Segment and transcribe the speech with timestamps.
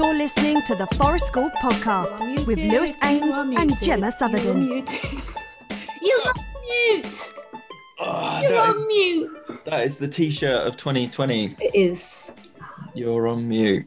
[0.00, 2.46] You're listening to the Forest School podcast Muted.
[2.46, 3.78] with Lewis You Ames and muted.
[3.82, 4.66] Gemma You are Sutherland.
[4.70, 4.98] muted.
[6.00, 7.34] You are mute.
[7.98, 9.64] Ah, You that, are is, mute.
[9.66, 11.54] that is the t-shirt of 2020.
[11.60, 12.32] It is.
[12.94, 13.86] You're on mute.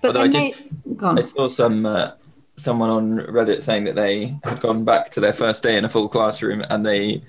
[0.00, 0.50] But Although I then
[0.84, 1.06] did- they.
[1.06, 2.10] I saw some uh,
[2.56, 5.88] someone on Reddit saying that they had gone back to their first day in a
[5.88, 7.22] full classroom and they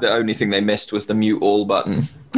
[0.00, 2.04] the only thing they missed was the mute all button.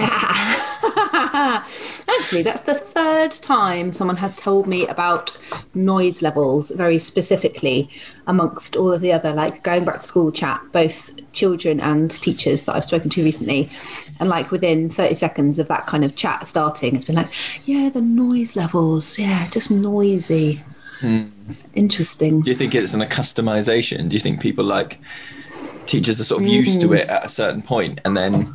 [2.41, 5.37] That's the third time someone has told me about
[5.75, 7.91] noise levels very specifically
[8.27, 12.65] amongst all of the other, like going back to school chat, both children and teachers
[12.65, 13.69] that I've spoken to recently.
[14.21, 17.31] And like within 30 seconds of that kind of chat starting, it's been like,
[17.69, 20.63] yeah, the noise levels, yeah, just noisy.
[21.01, 21.25] Hmm.
[21.75, 22.41] Interesting.
[22.41, 24.09] Do you think it's an accustomization?
[24.09, 25.01] Do you think people like
[25.87, 26.95] teachers are sort of used to hmm.
[26.95, 28.55] it at a certain point and then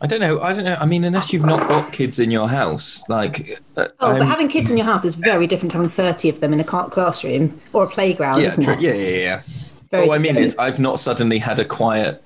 [0.00, 0.40] I don't know.
[0.40, 0.76] I don't know.
[0.78, 4.28] I mean, unless you've not got kids in your house, like uh, Oh, I'm- but
[4.28, 6.64] having kids in your house is very different to having 30 of them in a
[6.64, 8.74] classroom or a playground, yeah, isn't true.
[8.74, 8.80] it?
[8.80, 9.42] yeah, yeah, yeah.
[9.90, 12.22] Very All I mean is, I've not suddenly had a quiet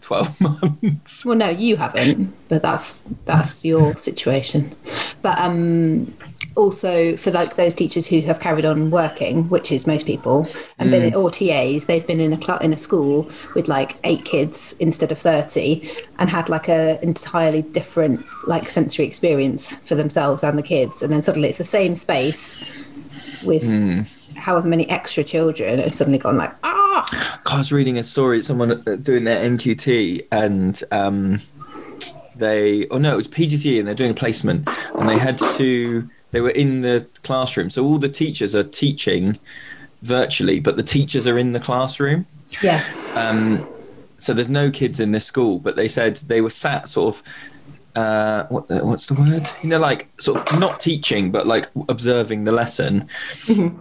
[0.00, 1.24] twelve months.
[1.24, 4.74] Well, no, you haven't, but that's that's your situation.
[5.22, 6.12] But um,
[6.56, 10.46] also for like those teachers who have carried on working, which is most people,
[10.78, 13.96] and been in or TAs, they've been in a cl- in a school with like
[14.04, 15.88] eight kids instead of thirty,
[16.18, 21.12] and had like a entirely different like sensory experience for themselves and the kids, and
[21.12, 22.64] then suddenly it's the same space
[23.44, 24.20] with.
[24.36, 27.40] However many extra children have suddenly gone like ah!
[27.46, 31.40] I was reading a story, someone uh, doing their NQT, and um,
[32.36, 36.08] they, oh no, it was PGCE, and they're doing a placement, and they had to,
[36.34, 39.38] they were in the classroom, so all the teachers are teaching
[40.02, 42.26] virtually, but the teachers are in the classroom.
[42.60, 42.82] yeah
[43.14, 43.64] Um,
[44.18, 47.22] so there's no kids in this school, but they said they were sat sort of.
[47.94, 49.48] Uh, what the, what's the word?
[49.62, 53.08] You know, like sort of not teaching, but like observing the lesson.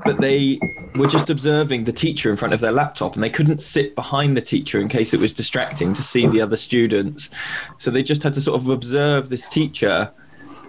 [0.05, 0.59] But they
[0.95, 4.37] were just observing the teacher in front of their laptop, and they couldn't sit behind
[4.37, 7.31] the teacher in case it was distracting to see the other students.
[7.79, 10.11] So they just had to sort of observe this teacher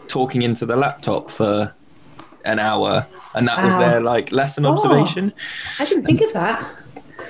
[0.08, 1.74] talking into the laptop for
[2.44, 4.72] an hour, and that was their like lesson Oh.
[4.72, 5.32] observation
[5.80, 6.68] I didn't think of that.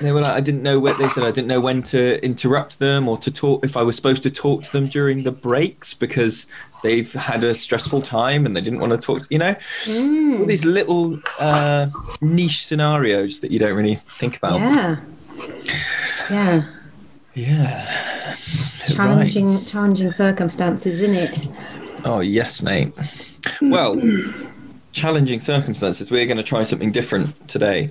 [0.01, 1.23] they were like, I didn't know what they said.
[1.23, 4.29] I didn't know when to interrupt them or to talk if I was supposed to
[4.29, 6.47] talk to them during the breaks because
[6.83, 9.21] they've had a stressful time and they didn't want to talk.
[9.21, 9.55] To, you know,
[9.85, 10.39] Mm.
[10.41, 11.87] all these little uh,
[12.19, 14.59] niche scenarios that you don't really think about.
[14.59, 14.97] Yeah.
[16.29, 16.63] Yeah.
[17.35, 17.85] Yeah.
[18.87, 21.47] Challenging challenging circumstances, isn't it?
[22.05, 22.93] Oh yes, mate.
[23.61, 23.99] Well,
[24.91, 26.11] challenging circumstances.
[26.11, 27.89] We're going to try something different today,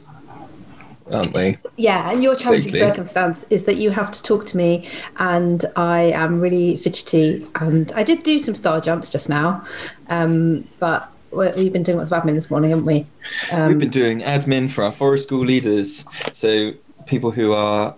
[1.11, 1.57] aren't we?
[1.77, 2.89] Yeah, and your challenging Basically.
[2.89, 4.89] circumstance is that you have to talk to me
[5.19, 9.65] and I am really fidgety and I did do some star jumps just now.
[10.09, 13.07] Um, but we- we've been doing lots of admin this morning, haven't we?
[13.53, 16.05] Um, We've been doing admin for our forest school leaders.
[16.33, 16.73] So
[17.06, 17.94] people who are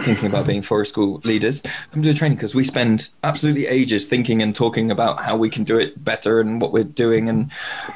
[0.00, 4.06] thinking about being forest school leaders come to the training because we spend absolutely ages
[4.06, 7.50] thinking and talking about how we can do it better and what we're doing, and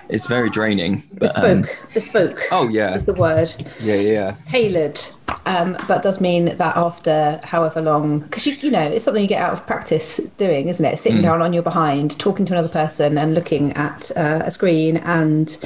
[0.09, 1.03] it's very draining.
[1.15, 1.93] But, um, bespoke.
[1.95, 3.51] bespoke oh yeah, is the word.
[3.81, 4.37] yeah, yeah.
[4.47, 5.01] tailored
[5.47, 9.29] um, but does mean that after however long because you, you know it's something you
[9.29, 12.69] get out of practice doing isn't it sitting down on your behind talking to another
[12.69, 15.59] person and looking at uh, a screen and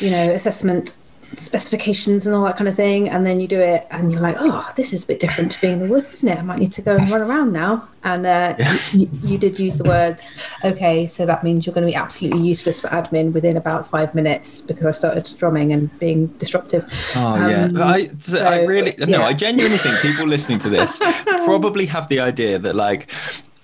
[0.00, 0.96] you know assessment
[1.38, 4.36] specifications and all that kind of thing and then you do it and you're like
[4.38, 6.58] oh this is a bit different to being in the woods isn't it i might
[6.58, 8.54] need to go and run around now and uh,
[8.92, 12.40] you, you did use the words okay so that means you're going to be absolutely
[12.40, 16.84] useless for admin within about five minutes because i started drumming and being disruptive
[17.16, 19.22] Oh yeah, Um, But I, so I really no.
[19.22, 20.98] I genuinely think people listening to this
[21.44, 23.10] probably have the idea that like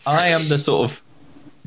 [0.06, 1.02] I am the sort of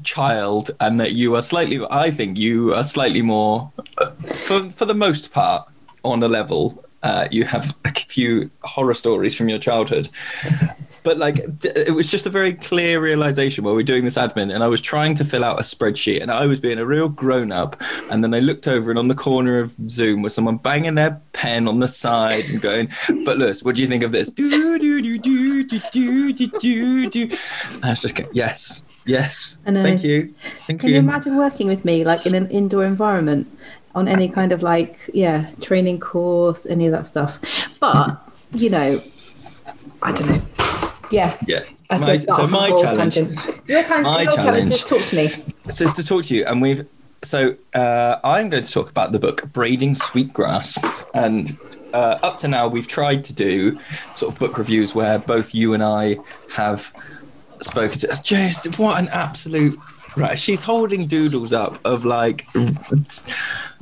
[0.04, 1.80] child, and that you are slightly.
[1.90, 4.12] I think you are slightly more, uh,
[4.48, 5.68] for for the most part,
[6.04, 6.84] on a level.
[7.02, 10.10] Uh, you have a few horror stories from your childhood.
[11.04, 14.54] But like, it was just a very clear realization while we are doing this admin,
[14.54, 17.10] and I was trying to fill out a spreadsheet, and I was being a real
[17.10, 17.82] grown up.
[18.10, 21.22] And then I looked over, and on the corner of Zoom was someone banging their
[21.34, 22.90] pen on the side and going,
[23.26, 27.10] "But Lewis, what do you think of this?" Do do do do do do do
[27.10, 27.28] do
[27.84, 32.06] I was just going, "Yes, yes, thank you, thank Can you imagine working with me
[32.06, 33.48] like in an indoor environment
[33.96, 37.40] on any kind of like yeah training course, any of that stuff?
[37.80, 38.18] But
[38.54, 39.02] you know,
[40.02, 40.42] I don't know.
[41.12, 41.64] Yeah, Yeah.
[41.92, 43.16] I My, so my on a broad challenge.
[43.68, 44.86] Your, tan- My your challenge is challenge.
[44.86, 45.28] talk to me.
[45.70, 46.88] So it's to talk to you, and we've
[47.24, 50.78] so uh, I'm going to talk about the book Braiding Sweetgrass,
[51.14, 51.58] and
[51.94, 53.80] uh, up to now we've tried to do
[54.16, 56.18] sort of book reviews where both you and I
[56.52, 56.92] have
[57.62, 58.12] spoken to.
[58.12, 59.78] Us just what an absolute
[60.18, 60.38] right.
[60.38, 62.48] She's holding doodles up of like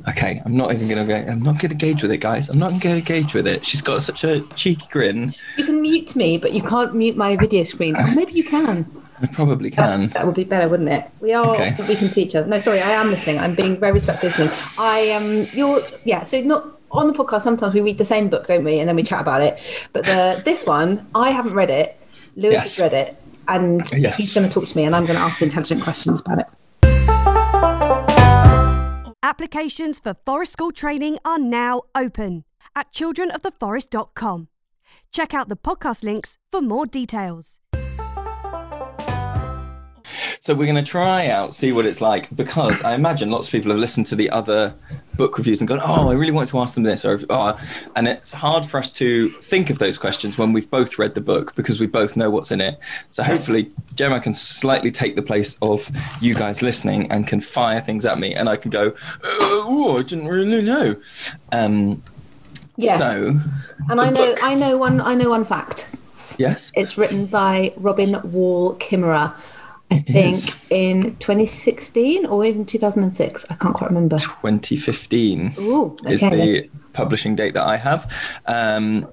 [0.08, 1.14] Okay, I'm not even gonna go.
[1.14, 2.48] I'm not gonna engage with it, guys.
[2.48, 3.64] I'm not gonna engage with it.
[3.64, 5.32] She's got such a cheeky grin.
[5.56, 7.94] You can mute me, but you can't mute my video screen.
[7.96, 8.90] Or maybe you can.
[9.20, 10.08] I probably can.
[10.08, 11.04] That, that would be better, wouldn't it?
[11.20, 11.54] We are.
[11.54, 11.76] Okay.
[11.88, 12.48] We can see each other.
[12.48, 13.38] No, sorry, I am listening.
[13.38, 14.50] I'm being very respectful listening.
[14.76, 16.24] I um, you're yeah.
[16.24, 17.42] So not on the podcast.
[17.42, 18.80] Sometimes we read the same book, don't we?
[18.80, 19.60] And then we chat about it.
[19.92, 21.96] But the this one, I haven't read it.
[22.34, 22.62] Lewis Yes.
[22.76, 23.16] has read it,
[23.48, 24.16] and uh, Yes.
[24.16, 26.46] he's going to talk to me, and I'm going to ask intelligent questions about it.
[29.24, 32.44] Applications for Forest School training are now open
[32.76, 34.48] at childrenoftheforest.com.
[35.10, 37.58] Check out the podcast links for more details.
[40.44, 43.52] So we're going to try out, see what it's like, because I imagine lots of
[43.52, 44.74] people have listened to the other
[45.14, 47.56] book reviews and gone, "Oh, I really want to ask them this," or oh,
[47.94, 51.20] and it's hard for us to think of those questions when we've both read the
[51.20, 52.80] book because we both know what's in it.
[53.10, 55.88] So hopefully, Gemma can slightly take the place of
[56.20, 60.02] you guys listening and can fire things at me, and I can go, "Oh, I
[60.02, 60.96] didn't really know."
[61.52, 62.02] Um,
[62.76, 62.96] Yeah.
[62.96, 63.38] So,
[63.90, 65.94] And I know, book- I know one, I know one fact.
[66.36, 66.72] yes.
[66.74, 69.34] It's written by Robin Wall Kimmerer.
[69.92, 70.54] I think is.
[70.70, 73.46] in 2016 or even 2006.
[73.50, 74.18] I can't quite remember.
[74.18, 75.54] 2015.
[75.58, 76.60] Ooh, is okay.
[76.60, 78.10] the publishing date that I have.
[78.46, 79.06] Um,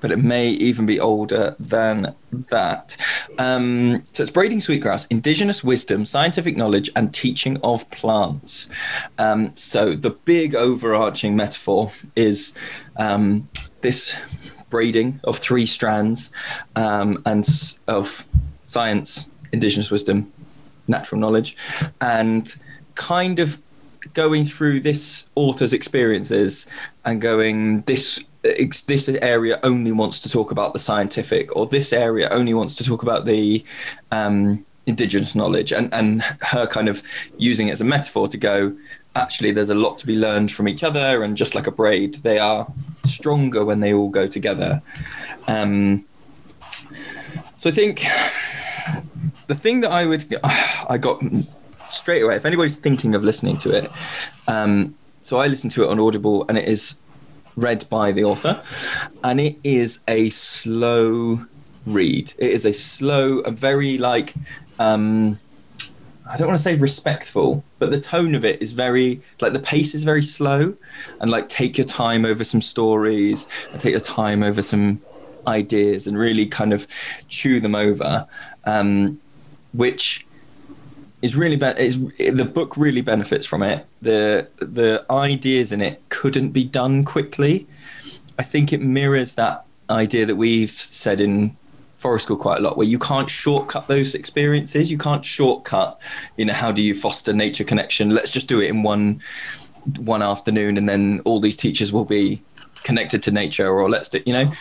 [0.00, 2.14] but it may even be older than
[2.50, 2.96] that.
[3.38, 8.68] Um, so it's Braiding Sweetgrass, Indigenous Wisdom, Scientific Knowledge, and Teaching of Plants.
[9.18, 12.56] Um, so the big overarching metaphor is
[12.96, 13.48] um,
[13.80, 14.18] this
[14.70, 16.32] braiding of three strands
[16.74, 18.26] um, and s- of
[18.64, 20.32] science, Indigenous wisdom,
[20.88, 21.56] natural knowledge,
[22.00, 22.54] and
[22.94, 23.60] kind of
[24.14, 26.66] going through this author's experiences
[27.04, 32.28] and going this this area only wants to talk about the scientific or this area
[32.30, 33.64] only wants to talk about the
[34.12, 37.02] um, indigenous knowledge and and her kind of
[37.38, 38.72] using it as a metaphor to go
[39.16, 42.14] actually there's a lot to be learned from each other and just like a braid
[42.16, 42.70] they are
[43.04, 44.80] stronger when they all go together.
[45.48, 46.04] Um,
[47.56, 48.04] so i think
[49.46, 51.22] the thing that I would I got
[51.88, 52.36] straight away.
[52.36, 53.90] If anybody's thinking of listening to it,
[54.48, 56.98] um, so I listened to it on Audible, and it is
[57.56, 58.62] read by the author,
[59.24, 61.40] and it is a slow
[61.86, 62.32] read.
[62.38, 64.34] It is a slow, a very like.
[64.78, 65.38] Um,
[66.28, 69.60] I don't want to say respectful, but the tone of it is very like the
[69.60, 70.74] pace is very slow,
[71.20, 75.00] and like take your time over some stories and take your time over some
[75.46, 76.88] ideas and really kind of
[77.28, 78.26] chew them over,
[78.64, 79.20] um,
[79.76, 80.26] which
[81.22, 83.86] is really be- is the book really benefits from it.
[84.02, 87.66] The the ideas in it couldn't be done quickly.
[88.38, 91.56] I think it mirrors that idea that we've said in
[91.96, 95.98] forest school quite a lot where you can't shortcut those experiences you can't shortcut
[96.36, 99.18] you know how do you foster nature connection let's just do it in one
[100.00, 102.42] one afternoon and then all these teachers will be
[102.82, 104.52] connected to nature or let's do you know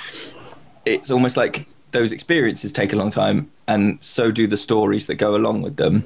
[0.86, 5.16] it's almost like those experiences take a long time and so do the stories that
[5.16, 6.04] go along with them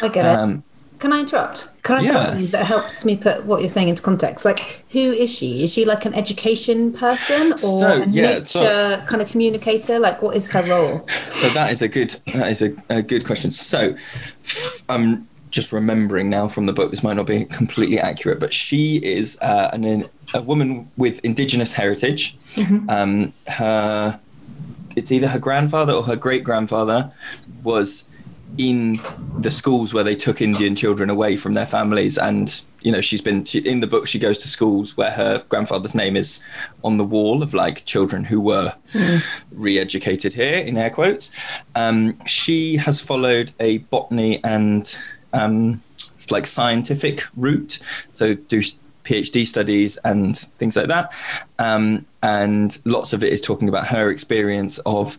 [0.00, 0.38] I get it.
[0.38, 0.64] um,
[0.98, 1.82] Can I interrupt?
[1.82, 4.44] Can I say something that helps me put what you're saying into context?
[4.44, 5.62] Like, who is she?
[5.62, 9.98] Is she like an education person or So, a yeah, nature so- kind of communicator?
[9.98, 11.06] Like, what is her role?
[11.08, 13.50] So that is a good that is a, a good question.
[13.50, 13.94] So
[14.88, 16.90] I'm just remembering now from the book.
[16.90, 21.72] This might not be completely accurate, but she is uh, an a woman with indigenous
[21.72, 22.36] heritage.
[22.88, 24.18] Um, her
[24.96, 27.12] it's either her grandfather or her great grandfather
[27.62, 28.08] was
[28.58, 28.98] in
[29.38, 33.20] the schools where they took Indian children away from their families, and you know she's
[33.20, 34.06] been she, in the book.
[34.06, 36.42] She goes to schools where her grandfather's name is
[36.84, 38.74] on the wall of like children who were
[39.52, 41.32] re-educated here in air quotes.
[41.74, 44.94] Um, she has followed a botany and
[45.32, 47.78] um, it's like scientific route,
[48.12, 48.62] so do
[49.04, 51.12] PhD studies and things like that.
[51.58, 55.18] Um, and lots of it is talking about her experience of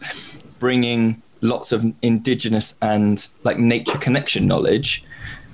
[0.59, 5.03] bringing lots of indigenous and like nature connection knowledge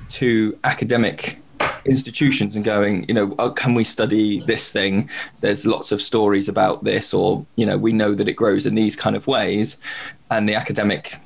[0.09, 1.39] to academic
[1.86, 5.09] institutions and going, you know, oh, can we study this thing?
[5.41, 8.75] There's lots of stories about this, or, you know, we know that it grows in
[8.75, 9.77] these kind of ways.
[10.31, 11.19] And the academic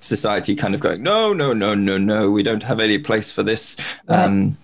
[0.00, 3.42] society kind of going, no, no, no, no, no, we don't have any place for
[3.42, 3.76] this.
[4.08, 4.56] Um,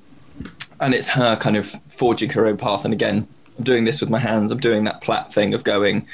[0.83, 2.85] and it's her kind of forging her own path.
[2.85, 4.51] And again, I'm doing this with my hands.
[4.51, 6.07] I'm doing that plat thing of going,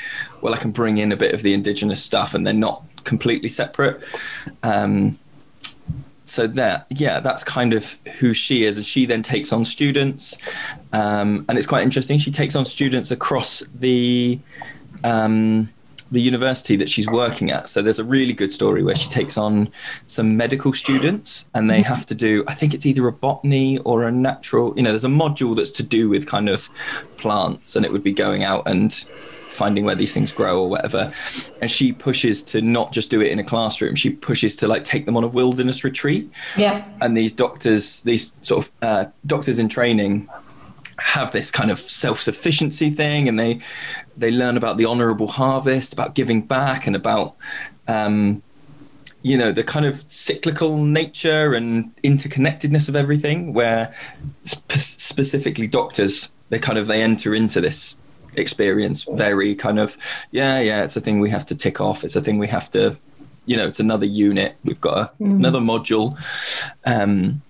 [0.42, 3.48] well, I can bring in a bit of the indigenous stuff and they're not completely
[3.48, 4.02] separate.
[4.62, 5.18] Um,
[6.24, 10.36] so that yeah that's kind of who she is and she then takes on students
[10.92, 14.38] um, and it's quite interesting she takes on students across the
[15.04, 15.70] um,
[16.10, 17.68] the university that she's working at.
[17.68, 19.70] So there's a really good story where she takes on
[20.06, 24.04] some medical students and they have to do, I think it's either a botany or
[24.04, 26.68] a natural, you know, there's a module that's to do with kind of
[27.18, 28.92] plants and it would be going out and
[29.50, 31.12] finding where these things grow or whatever.
[31.60, 34.84] And she pushes to not just do it in a classroom, she pushes to like
[34.84, 36.30] take them on a wilderness retreat.
[36.56, 36.86] Yeah.
[37.00, 40.28] And these doctors, these sort of uh, doctors in training,
[40.98, 43.60] have this kind of self-sufficiency thing and they
[44.16, 47.36] they learn about the honorable harvest about giving back and about
[47.86, 48.42] um,
[49.22, 53.94] you know the kind of cyclical nature and interconnectedness of everything where
[54.42, 57.98] spe- specifically doctors they kind of they enter into this
[58.36, 59.96] experience very kind of
[60.30, 62.70] yeah yeah it's a thing we have to tick off it's a thing we have
[62.70, 62.96] to
[63.46, 65.36] you know it's another unit we've got a, mm.
[65.36, 66.16] another module
[66.84, 67.40] um,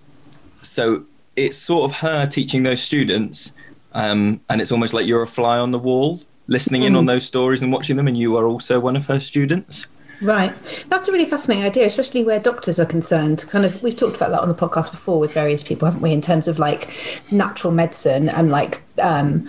[0.57, 1.03] so
[1.45, 3.53] it's sort of her teaching those students,
[3.93, 6.87] um, and it's almost like you're a fly on the wall, listening mm.
[6.87, 9.87] in on those stories and watching them, and you are also one of her students.
[10.21, 10.53] Right.
[10.89, 13.45] That's a really fascinating idea, especially where doctors are concerned.
[13.49, 16.11] Kind of, we've talked about that on the podcast before with various people, haven't we,
[16.11, 16.91] in terms of like
[17.31, 19.47] natural medicine and like um,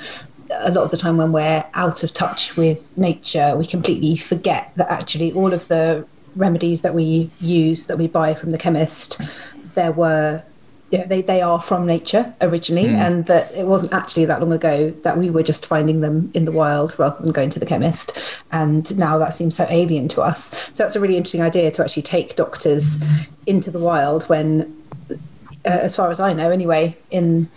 [0.53, 4.71] a lot of the time when we're out of touch with nature, we completely forget
[4.77, 6.07] that actually all of the
[6.37, 9.21] remedies that we use that we buy from the chemist,
[9.75, 10.43] there were
[10.99, 12.97] know, they, they are from nature originally, mm.
[12.97, 16.45] and that it wasn't actually that long ago that we were just finding them in
[16.45, 18.19] the wild rather than going to the chemist.
[18.53, 20.51] And now that seems so alien to us.
[20.73, 23.05] So that's a really interesting idea to actually take doctors
[23.47, 24.77] into the wild when,
[25.11, 25.17] uh,
[25.65, 27.49] as far as I know, anyway, in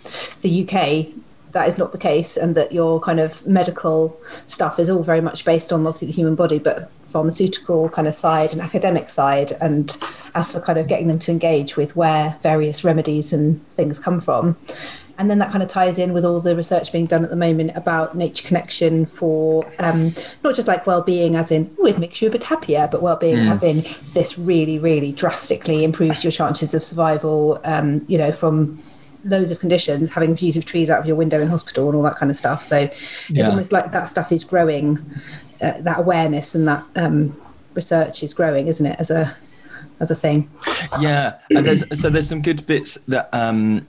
[0.42, 1.23] the UK,
[1.54, 5.20] that is not the case, and that your kind of medical stuff is all very
[5.20, 9.52] much based on obviously the human body, but pharmaceutical kind of side and academic side.
[9.60, 9.96] And
[10.34, 14.20] as for kind of getting them to engage with where various remedies and things come
[14.20, 14.56] from.
[15.16, 17.36] And then that kind of ties in with all the research being done at the
[17.36, 22.20] moment about nature connection for um, not just like well-being, as in oh, it makes
[22.20, 23.48] you a bit happier, but well-being mm.
[23.50, 27.60] as in this really, really drastically improves your chances of survival.
[27.62, 28.82] Um, you know, from
[29.24, 32.02] loads of conditions, having views of trees out of your window in hospital and all
[32.02, 32.62] that kind of stuff.
[32.62, 33.48] So it's yeah.
[33.48, 34.98] almost like that stuff is growing,
[35.62, 37.40] uh, that awareness and that um,
[37.74, 39.36] research is growing, isn't it, as a
[40.00, 40.50] as a thing?
[41.00, 43.28] Yeah, and there's so there's some good bits that.
[43.32, 43.86] Um,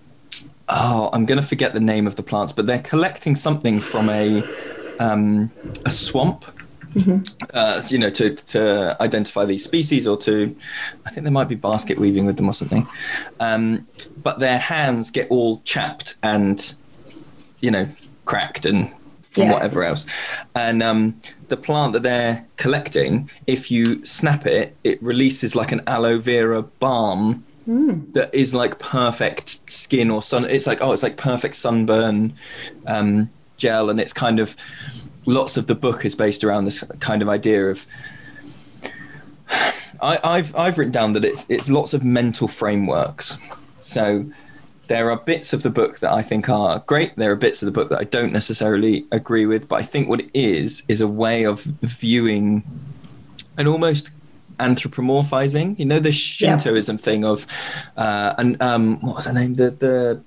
[0.70, 4.10] oh, I'm going to forget the name of the plants, but they're collecting something from
[4.10, 4.44] a
[5.00, 5.52] um,
[5.86, 6.46] a swamp
[6.96, 7.46] Mm-hmm.
[7.54, 10.56] Uh, you know, to to identify these species or to,
[11.06, 12.88] I think there might be basket weaving with them or something.
[13.40, 13.86] Um,
[14.24, 16.74] but their hands get all chapped and,
[17.60, 17.88] you know,
[18.24, 19.54] cracked and from yeah.
[19.54, 20.06] whatever else.
[20.56, 25.82] And um, the plant that they're collecting, if you snap it, it releases like an
[25.88, 28.14] aloe vera balm Mm.
[28.14, 30.46] that is like perfect skin or sun.
[30.46, 32.36] It's like oh, it's like perfect sunburn
[32.86, 34.56] um, gel, and it's kind of
[35.26, 37.86] lots of the book is based around this kind of idea of.
[40.02, 43.38] I, I've I've written down that it's it's lots of mental frameworks.
[43.80, 44.26] So
[44.88, 47.16] there are bits of the book that I think are great.
[47.16, 50.10] There are bits of the book that I don't necessarily agree with, but I think
[50.10, 52.64] what it is is a way of viewing
[53.58, 54.12] and almost
[54.60, 55.78] anthropomorphizing.
[55.80, 57.02] You know, the Shintoism yeah.
[57.02, 57.48] thing of,
[57.98, 59.56] uh, and um, what was her name?
[59.56, 60.22] The the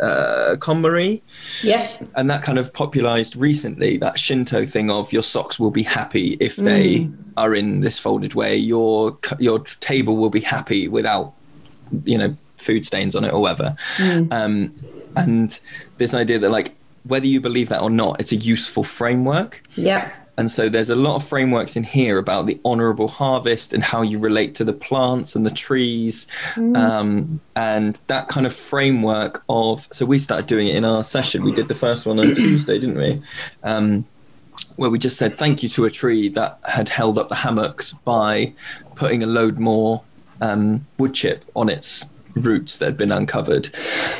[0.00, 1.20] uh, KonMari.
[1.62, 1.86] Yeah.
[2.16, 6.36] And that kind of popularized recently that Shinto thing of your socks will be happy
[6.40, 7.16] if they mm.
[7.36, 8.56] are in this folded way.
[8.56, 11.32] Your your table will be happy without,
[12.04, 13.76] you know, food stains on it or whatever.
[13.96, 14.32] Mm.
[14.32, 14.74] Um,
[15.16, 15.60] and
[15.98, 16.74] this idea that like
[17.04, 19.62] whether you believe that or not, it's a useful framework.
[19.76, 20.10] Yeah.
[20.36, 24.02] And so there's a lot of frameworks in here about the honorable harvest and how
[24.02, 26.26] you relate to the plants and the trees.
[26.54, 26.76] Mm.
[26.76, 31.44] Um, and that kind of framework of, so we started doing it in our session.
[31.44, 33.22] We did the first one on Tuesday, didn't we?
[33.62, 34.06] Um,
[34.76, 37.92] where we just said thank you to a tree that had held up the hammocks
[37.92, 38.52] by
[38.96, 40.02] putting a load more
[40.40, 43.70] um, wood chip on its roots that had been uncovered.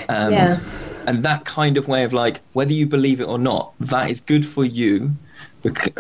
[0.09, 0.61] Um, yeah.
[1.07, 4.21] And that kind of way of like, whether you believe it or not, that is
[4.21, 5.15] good for you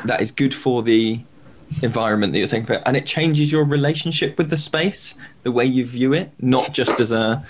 [0.04, 1.20] that is good for the
[1.82, 5.64] environment that you're taking part and it changes your relationship with the space the way
[5.64, 7.44] you view it not just as a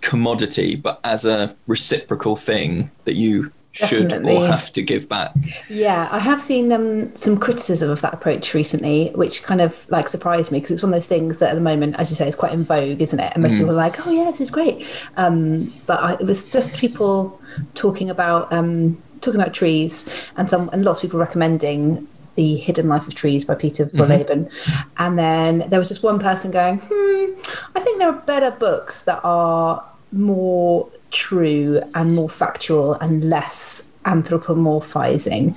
[0.00, 4.36] commodity but as a reciprocal thing that you should Definitely.
[4.36, 5.32] or have to give back.
[5.68, 10.08] Yeah, I have seen um, some criticism of that approach recently, which kind of like
[10.08, 12.26] surprised me because it's one of those things that at the moment, as you say,
[12.26, 13.32] is quite in vogue, isn't it?
[13.34, 13.58] And most mm.
[13.58, 17.40] people are like, "Oh yeah, this is great," um, but I, it was just people
[17.74, 22.88] talking about um, talking about trees, and some and lots of people recommending the Hidden
[22.88, 24.48] Life of Trees by Peter Wohlleben.
[24.48, 24.88] Mm-hmm.
[24.98, 27.32] And then there was just one person going, hmm,
[27.74, 33.92] I think there are better books that are more true and more factual and less
[34.04, 35.54] anthropomorphizing.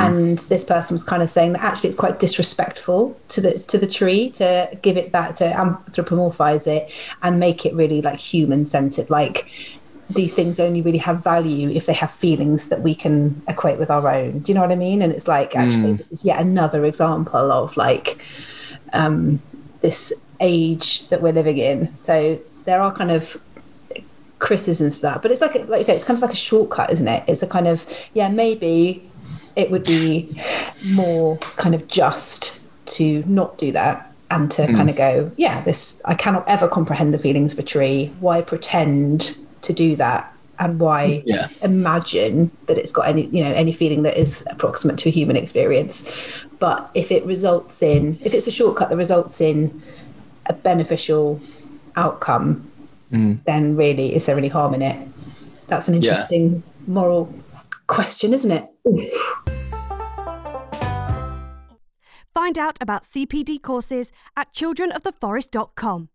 [0.00, 3.78] And this person was kind of saying that actually it's quite disrespectful to the to
[3.78, 6.92] the tree to give it that to anthropomorphize it
[7.22, 9.48] and make it really like human centered like
[10.10, 13.90] these things only really have value if they have feelings that we can equate with
[13.90, 14.40] our own.
[14.40, 15.00] Do you know what i mean?
[15.00, 18.22] And it's like actually this is yet another example of like
[18.92, 19.40] um
[19.80, 21.94] this age that we're living in.
[22.02, 23.40] So there are kind of
[24.42, 26.90] criticisms to that but it's like like you say it's kind of like a shortcut
[26.92, 27.22] isn't it?
[27.26, 29.08] It's a kind of yeah maybe
[29.56, 30.28] it would be
[30.92, 35.06] more kind of just to not do that and to kind of hmm.
[35.06, 38.10] go yeah this i cannot ever comprehend the feelings of a tree.
[38.20, 40.28] Why pretend to do that?
[40.58, 41.48] And why Yeah.
[41.62, 45.36] imagine that it's got any you know any feeling that is approximate to a human
[45.36, 46.10] experience?
[46.58, 49.82] But if it results in if it's a shortcut that results in
[50.46, 51.40] a beneficial
[51.96, 52.68] outcome
[53.12, 53.44] Mm.
[53.44, 54.96] then really is there any harm in it
[55.66, 57.32] that's an interesting moral
[57.86, 58.66] question isn't it
[62.34, 66.08] Find out about CPD courses at childrenoftheforest.com.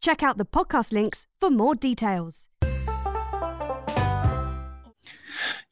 [0.00, 2.48] Check out the podcast links for more details.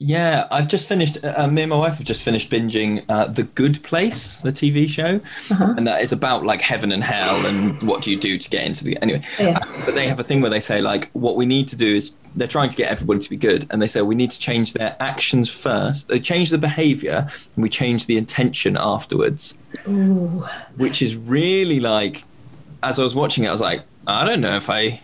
[0.00, 1.18] Yeah, I've just finished.
[1.24, 4.88] Uh, me and my wife have just finished binging uh, The Good Place, the TV
[4.88, 8.48] show, and that is about like heaven and hell and what do you do to
[8.50, 9.22] get into the anyway.
[9.40, 9.58] Yeah.
[9.60, 11.96] Uh, but they have a thing where they say like, what we need to do
[11.96, 14.38] is they're trying to get everybody to be good, and they say we need to
[14.38, 16.06] change their actions first.
[16.06, 17.26] They change the behavior,
[17.56, 19.58] and we change the intention afterwards,
[20.76, 22.22] which is really like.
[22.84, 25.00] As I was watching it, I was like, I don't know if I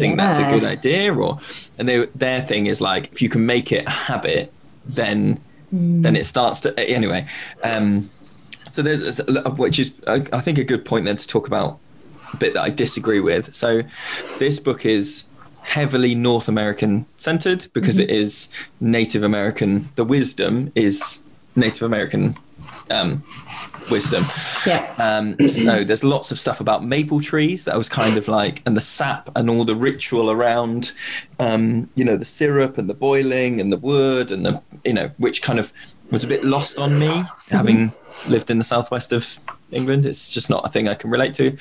[0.00, 1.38] think that's a good idea or
[1.78, 4.52] and they, their thing is like if you can make it a habit
[4.84, 5.40] then
[5.72, 7.26] then it starts to anyway
[7.62, 8.08] um
[8.76, 9.22] so there's
[9.56, 11.78] which is I I think a good point then to talk about
[12.32, 13.54] a bit that I disagree with.
[13.54, 13.82] So
[14.38, 15.24] this book is
[15.62, 18.48] heavily North American centered because it is
[18.80, 21.22] Native American the wisdom is
[21.56, 22.36] Native American
[22.90, 23.22] um,
[23.90, 24.24] wisdom
[24.66, 28.28] yeah um, so there's lots of stuff about maple trees that I was kind of
[28.28, 30.92] like, and the sap and all the ritual around,
[31.38, 35.10] um, you know, the syrup and the boiling and the wood and the, you know,
[35.18, 35.72] which kind of
[36.10, 37.92] was a bit lost on me, having
[38.28, 39.38] lived in the southwest of
[39.72, 40.06] England.
[40.06, 41.56] It's just not a thing I can relate to.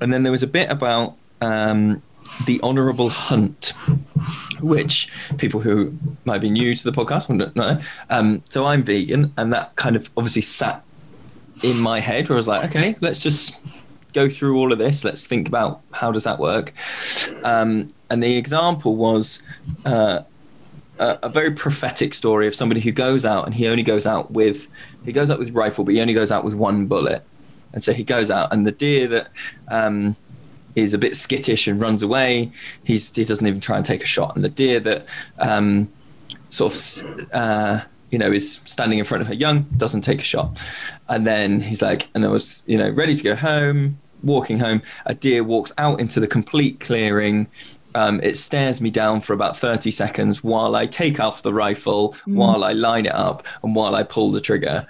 [0.00, 2.02] And then there was a bit about um,
[2.46, 3.72] the honourable hunt,
[4.60, 7.80] which people who might be new to the podcast wouldn't know.
[8.10, 10.84] Um, so I'm vegan, and that kind of obviously sat
[11.62, 15.04] in my head where I was like, okay, let's just go through all of this.
[15.04, 16.72] Let's think about how does that work.
[17.44, 19.42] Um, and the example was
[19.84, 20.20] uh,
[20.98, 24.30] a, a very prophetic story of somebody who goes out and he only goes out
[24.30, 24.68] with
[25.04, 27.24] he goes out with rifle, but he only goes out with one bullet.
[27.72, 29.30] And so he goes out, and the deer that
[29.68, 30.14] um,
[30.74, 32.52] is a bit skittish and runs away,
[32.84, 34.36] he's he doesn't even try and take a shot.
[34.36, 35.90] And the deer that um,
[36.50, 37.80] sort of uh,
[38.12, 40.60] you know is standing in front of her young doesn't take a shot.
[41.08, 44.82] And then he's like and i was you know ready to go home walking home.
[45.06, 47.46] A deer walks out into the complete clearing.
[47.94, 52.16] Um, it stares me down for about 30 seconds while I take off the rifle,
[52.24, 54.86] while I line it up, and while I pull the trigger.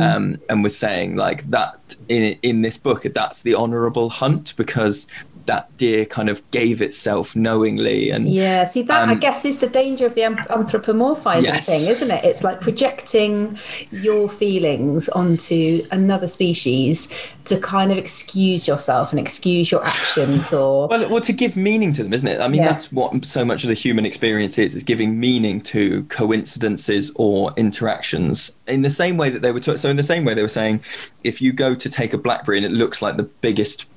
[0.00, 5.06] Um, and was saying like that in in this book, that's the honourable hunt because
[5.46, 9.58] that deer kind of gave itself knowingly and Yeah, see that I Um, guess is
[9.58, 11.66] the danger of the anthropomorphizing Yes.
[11.66, 12.24] thing, isn't it?
[12.24, 13.58] It's like projecting
[13.90, 17.08] your feelings onto another species
[17.44, 21.92] to kind of excuse yourself and excuse your actions or Well, well, to give meaning
[21.94, 22.40] to them, isn't it?
[22.40, 22.68] I mean, Yeah.
[22.68, 27.52] that's what so much of the human experience is: is giving meaning to coincidences or
[27.56, 28.52] interactions.
[28.66, 30.48] In the same way that they were, ta- so in the same way they were
[30.48, 30.80] saying,
[31.24, 33.88] if you go to take a blackberry and it looks like the biggest,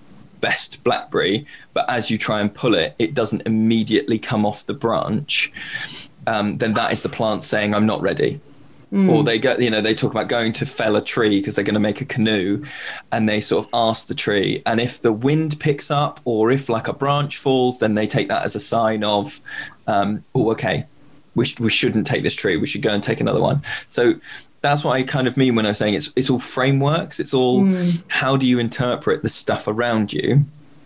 [0.44, 4.74] best blackberry, but as you try and pull it, it doesn't immediately come off the
[4.74, 5.52] branch.
[6.28, 8.40] Um, then that is the plant saying, "I'm not ready."
[9.10, 11.64] or they go you know they talk about going to fell a tree because they're
[11.64, 12.64] going to make a canoe
[13.12, 16.70] and they sort of ask the tree and if the wind picks up or if
[16.70, 19.42] like a branch falls then they take that as a sign of
[19.88, 20.86] um, oh okay
[21.34, 24.14] we, sh- we shouldn't take this tree we should go and take another one so
[24.64, 27.64] that's what i kind of mean when i'm saying it's it's all frameworks it's all
[27.64, 27.90] hmm.
[28.08, 30.38] how do you interpret the stuff around you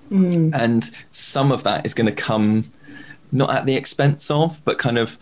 [0.10, 0.50] hmm.
[0.54, 2.66] and some of that is going to come
[3.32, 5.18] not at the expense of but kind of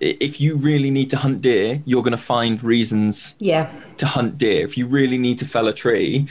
[0.00, 3.70] if you really need to hunt deer, you're going to find reasons yeah.
[3.96, 4.64] to hunt deer.
[4.64, 6.26] If you really need to fell a tree,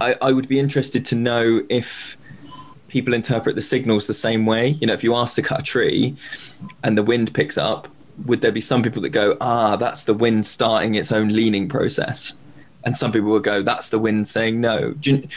[0.00, 2.16] I, I would be interested to know if
[2.88, 4.68] people interpret the signals the same way.
[4.68, 6.16] You know, if you ask to cut a tree
[6.82, 7.88] and the wind picks up,
[8.26, 11.68] would there be some people that go, ah, that's the wind starting its own leaning
[11.68, 12.34] process?
[12.84, 14.92] And some people will go, that's the wind saying no.
[14.92, 15.28] Do you,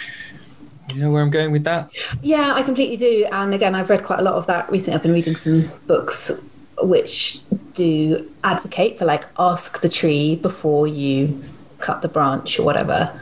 [0.94, 1.90] you know where I'm going with that?
[2.22, 3.28] Yeah, I completely do.
[3.32, 4.96] And again, I've read quite a lot of that recently.
[4.96, 6.42] I've been reading some books
[6.82, 7.42] which
[7.74, 11.44] do advocate for like ask the tree before you
[11.80, 13.20] cut the branch or whatever.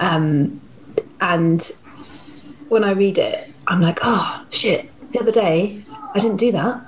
[0.00, 0.60] Um,
[1.20, 1.62] and
[2.68, 4.90] when I read it, I'm like, oh shit!
[5.12, 5.82] The other day,
[6.14, 6.84] I didn't do that.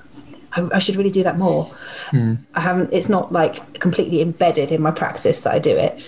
[0.57, 1.65] I, I should really do that more.
[2.11, 2.35] Hmm.
[2.55, 2.93] I haven't.
[2.93, 6.01] It's not like completely embedded in my practice that I do it,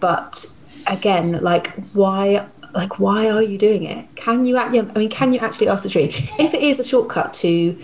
[0.00, 0.46] but
[0.86, 2.46] again, like why?
[2.74, 4.06] Like why are you doing it?
[4.14, 4.56] Can you?
[4.56, 7.78] act- I mean, can you actually ask the tree if it is a shortcut to?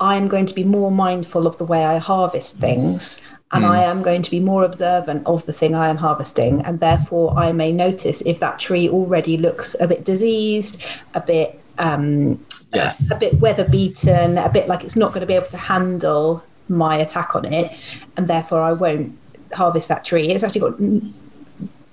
[0.00, 3.26] I'm going to be more mindful of the way I harvest things.
[3.50, 3.90] And I hmm.
[3.90, 6.60] am going to be more observant of the thing I am harvesting.
[6.66, 11.60] And therefore, I may notice if that tree already looks a bit diseased, a bit
[11.78, 12.94] um, Yeah.
[13.10, 16.42] a bit weather beaten, a bit like it's not going to be able to handle
[16.68, 17.72] my attack on it,
[18.16, 19.16] and therefore I won't
[19.54, 20.28] harvest that tree.
[20.28, 20.78] It's actually got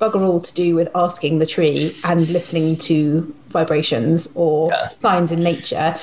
[0.01, 4.89] bugger all to do with asking the tree and listening to vibrations or Yeah.
[4.97, 5.95] signs in nature.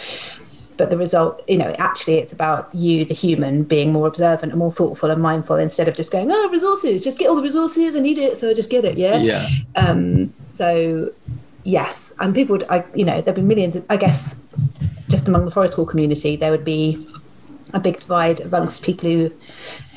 [0.79, 4.59] But the result, you know, actually it's about you, the human, being more observant and
[4.59, 7.95] more thoughtful and mindful instead of just going, oh, resources, just get all the resources,
[7.95, 9.19] I need it, so I just get it, yeah?
[9.19, 9.47] Yeah.
[9.77, 11.11] Um, so
[11.65, 13.77] yes, and people would, I, you know, there'd be millions.
[13.77, 14.39] Of, I guess
[15.09, 17.07] just among the forest school community, there would be
[17.75, 19.31] a big divide amongst people who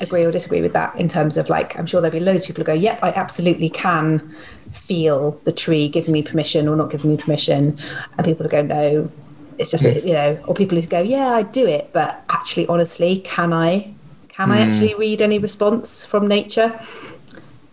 [0.00, 0.96] agree or disagree with that.
[0.96, 3.10] In terms of like, I'm sure there'd be loads of people who go, "Yep, I
[3.10, 4.34] absolutely can
[4.72, 7.78] feel the tree giving me permission or not giving me permission,"
[8.16, 9.10] and people who go, "No."
[9.58, 10.04] It's just mm.
[10.04, 13.92] you know, or people who go, "Yeah, I do it," but actually, honestly, can I?
[14.28, 14.66] Can I mm.
[14.66, 16.78] actually read any response from nature?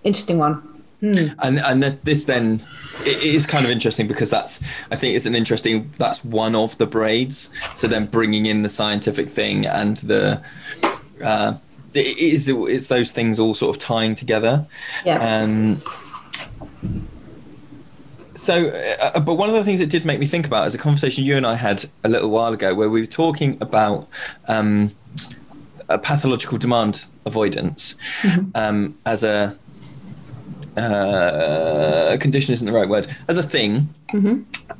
[0.03, 0.61] Interesting one.
[1.03, 1.35] Hmm.
[1.39, 2.63] and and this then
[3.01, 6.77] it is kind of interesting because that's I think it's an interesting that's one of
[6.77, 7.51] the braids.
[7.75, 10.41] So then bringing in the scientific thing and the
[11.23, 11.57] uh,
[11.93, 14.65] it is it's those things all sort of tying together.
[15.05, 15.19] Yeah.
[15.19, 15.77] Um,
[18.35, 18.69] so,
[19.01, 21.23] uh, but one of the things it did make me think about is a conversation
[21.23, 24.07] you and I had a little while ago, where we were talking about
[24.47, 24.91] um,
[25.87, 27.95] a pathological demand avoidance
[28.55, 29.57] um, as a
[30.77, 33.89] uh, a condition isn't the right word as a thing,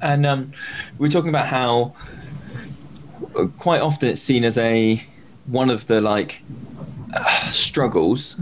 [0.01, 0.51] and um,
[0.97, 1.93] we are talking about how
[3.57, 5.03] quite often it's seen as a
[5.47, 6.41] one of the like
[7.13, 8.39] uh, struggles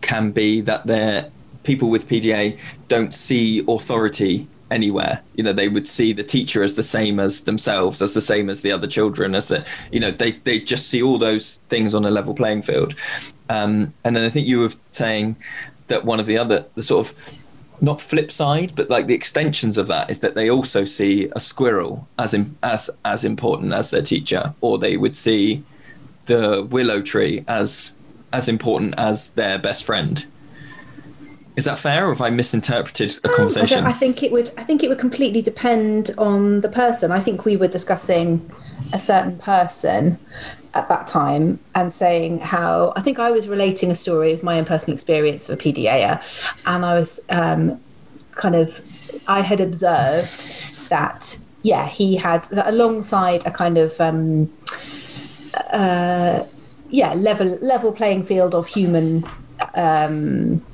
[0.00, 1.30] can be that they're
[1.62, 5.20] people with PDA don't see authority anywhere.
[5.34, 8.50] You know, they would see the teacher as the same as themselves, as the same
[8.50, 11.94] as the other children, as the you know, they they just see all those things
[11.94, 12.94] on a level playing field.
[13.48, 15.36] Um, and then I think you were saying
[15.92, 17.14] that one of the other the sort of
[17.80, 21.40] not flip side, but like the extensions of that is that they also see a
[21.40, 25.62] squirrel as in, as as important as their teacher, or they would see
[26.26, 27.94] the willow tree as
[28.32, 30.26] as important as their best friend.
[31.56, 33.78] Is that fair, or have I misinterpreted a Um, I, conversation?
[33.84, 34.50] don't- I think it would.
[34.56, 37.12] I think it would completely depend on the person.
[37.12, 38.50] I think we were discussing
[38.92, 40.18] a certain person
[40.74, 44.58] at that time and saying how I think I was relating a story of my
[44.58, 46.22] own personal experience of a PDA,
[46.66, 47.80] and I was um,
[48.32, 48.80] kind of
[49.26, 54.52] I had observed that yeah he had that alongside a kind of um,
[55.70, 56.44] uh,
[56.90, 59.24] yeah level level playing field of human
[59.74, 60.64] um,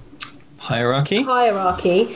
[0.59, 1.23] Hierarchy.
[1.23, 2.15] hierarchy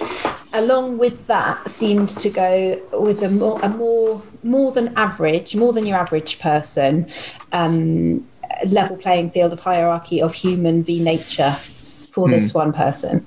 [0.54, 5.72] along with that seemed to go with a more, a more more than average more
[5.72, 7.06] than your average person
[7.52, 8.26] um,
[8.66, 13.26] level playing field of hierarchy of human v nature for this one person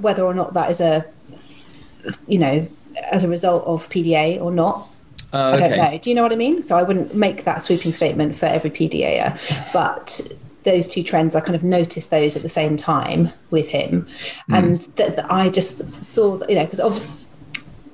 [0.00, 1.04] whether or not that is a
[2.26, 2.66] you know
[3.10, 4.88] as a result of pda or not
[5.34, 5.98] Uh, I don't know.
[5.98, 6.60] Do you know what I mean?
[6.60, 9.16] So I wouldn't make that sweeping statement for every PDA,
[9.72, 10.28] but
[10.64, 14.06] those two trends, I kind of noticed those at the same time with him,
[14.46, 14.54] hmm.
[14.54, 16.80] and that that I just saw that you know because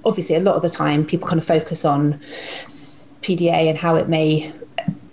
[0.05, 2.21] obviously a lot of the time people kind of focus on
[3.23, 4.53] PDA and how it may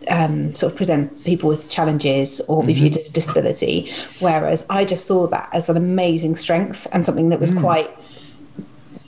[0.10, 4.86] um, sort of present people with challenges or be viewed as a disability, whereas I
[4.86, 7.62] just saw that as an amazing strength and something that was hmm.
[7.62, 7.92] quite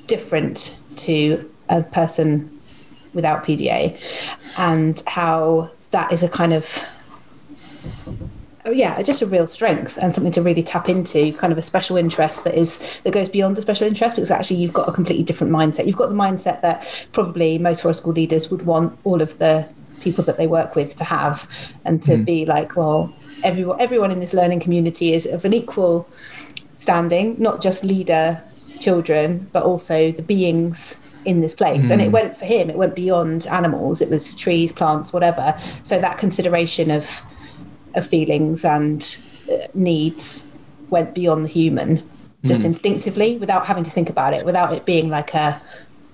[0.07, 2.59] different to a person
[3.13, 3.99] without PDA,
[4.57, 6.83] and how that is a kind of
[8.67, 11.61] Oh, yeah, just a real strength and something to really tap into, kind of a
[11.61, 14.91] special interest that is that goes beyond a special interest because actually you've got a
[14.91, 15.85] completely different mindset.
[15.85, 19.65] You've got the mindset that probably most forest school leaders would want all of the
[20.01, 21.49] people that they work with to have
[21.85, 22.23] and to hmm.
[22.25, 26.05] be like, well, everyone everyone in this learning community is of an equal
[26.75, 28.43] standing, not just leader
[28.81, 31.89] children, but also the beings in this place.
[31.89, 32.11] And it hmm.
[32.11, 35.57] went for him, it went beyond animals, it was trees, plants, whatever.
[35.83, 37.23] So that consideration of
[37.97, 40.53] of feelings and uh, needs
[40.89, 42.07] went beyond the human
[42.45, 45.59] just instinctively without having to think about it, without it being like a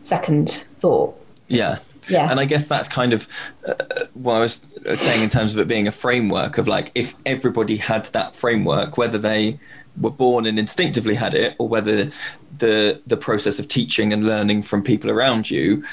[0.02, 1.16] second thought.
[1.48, 1.80] Yeah.
[2.10, 2.30] Yeah.
[2.30, 3.28] And I guess that's kind of
[3.66, 3.76] uh,
[4.14, 4.62] what I was
[4.96, 8.98] saying in terms of it being a framework of like if everybody had that framework,
[8.98, 9.60] whether they
[10.02, 12.10] were born and instinctively had it, or whether
[12.58, 15.84] the the process of teaching and learning from people around you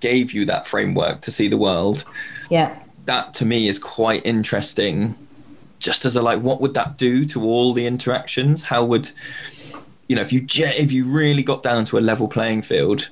[0.00, 2.04] gave you that framework to see the world.
[2.50, 2.78] Yeah.
[3.06, 5.14] That to me is quite interesting.
[5.78, 8.62] Just as a like, what would that do to all the interactions?
[8.62, 9.10] How would
[10.08, 13.08] you know if you if you really got down to a level playing field?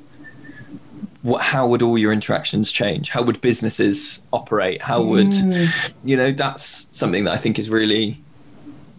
[1.22, 3.08] what, how would all your interactions change?
[3.10, 4.82] How would businesses operate?
[4.82, 5.94] How would, mm.
[6.02, 8.20] you know, that's something that I think is really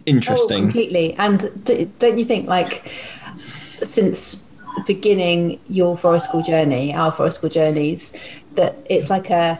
[0.06, 0.64] Oh, interesting.
[0.64, 1.14] completely.
[1.14, 2.90] And d- don't you think, like,
[3.36, 4.46] since
[4.86, 8.16] beginning your forest school journey, our forest school journeys,
[8.52, 9.58] that it's like a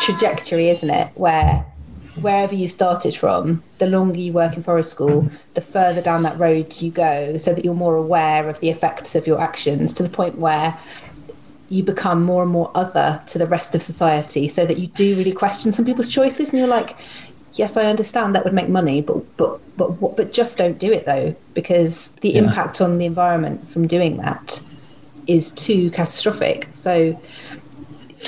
[0.00, 1.10] trajectory, isn't it?
[1.14, 1.66] Where
[2.20, 6.38] wherever you started from, the longer you work in forest school, the further down that
[6.38, 10.02] road you go, so that you're more aware of the effects of your actions to
[10.02, 10.78] the point where
[11.68, 15.16] you become more and more other to the rest of society so that you do
[15.16, 16.96] really question some people's choices and you're like
[17.54, 20.92] yes i understand that would make money but but but what but just don't do
[20.92, 22.42] it though because the Yeah.
[22.44, 24.62] impact on the environment from doing that
[25.26, 27.20] is too catastrophic so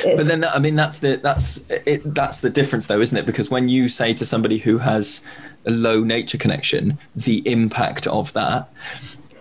[0.04, 3.26] but then, I mean, that's the that's it, that's the difference, though, isn't it?
[3.26, 5.22] Because when you say to somebody who has
[5.66, 8.70] a low nature connection, the impact of that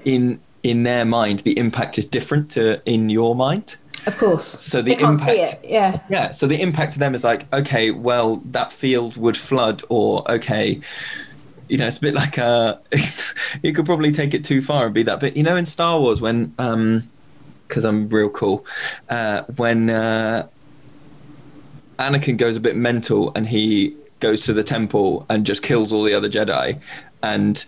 [0.06, 3.78] in in their mind, the impact is different to in your mind.
[4.06, 6.32] of course So the they can't impact- see it yeah Yeah.
[6.32, 10.82] So the impact to them is like, okay, well, that field would flood, or okay,
[11.70, 12.78] you know, it's a bit like uh
[13.64, 15.20] you could probably take it too far and be that.
[15.20, 17.04] But you know, in Star Wars, when um,
[17.68, 18.66] because I'm real cool,
[19.10, 20.48] uh, when uh,
[22.00, 26.04] Anakin goes a bit mental and he goes to the temple and just kills all
[26.04, 26.80] the other Jedi,
[27.24, 27.64] and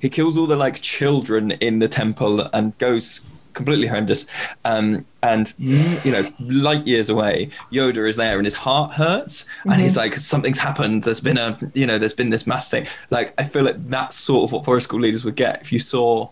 [0.00, 4.26] he kills all the like children in the temple and goes completely horrendous.
[4.64, 9.80] Um, and you know, light years away, Yoda is there and his heart hurts, and
[9.80, 11.02] he's like, "Something's happened.
[11.02, 14.16] There's been a, you know, there's been this mass thing." Like, I feel like that's
[14.16, 16.28] sort of what forest school leaders would get if you saw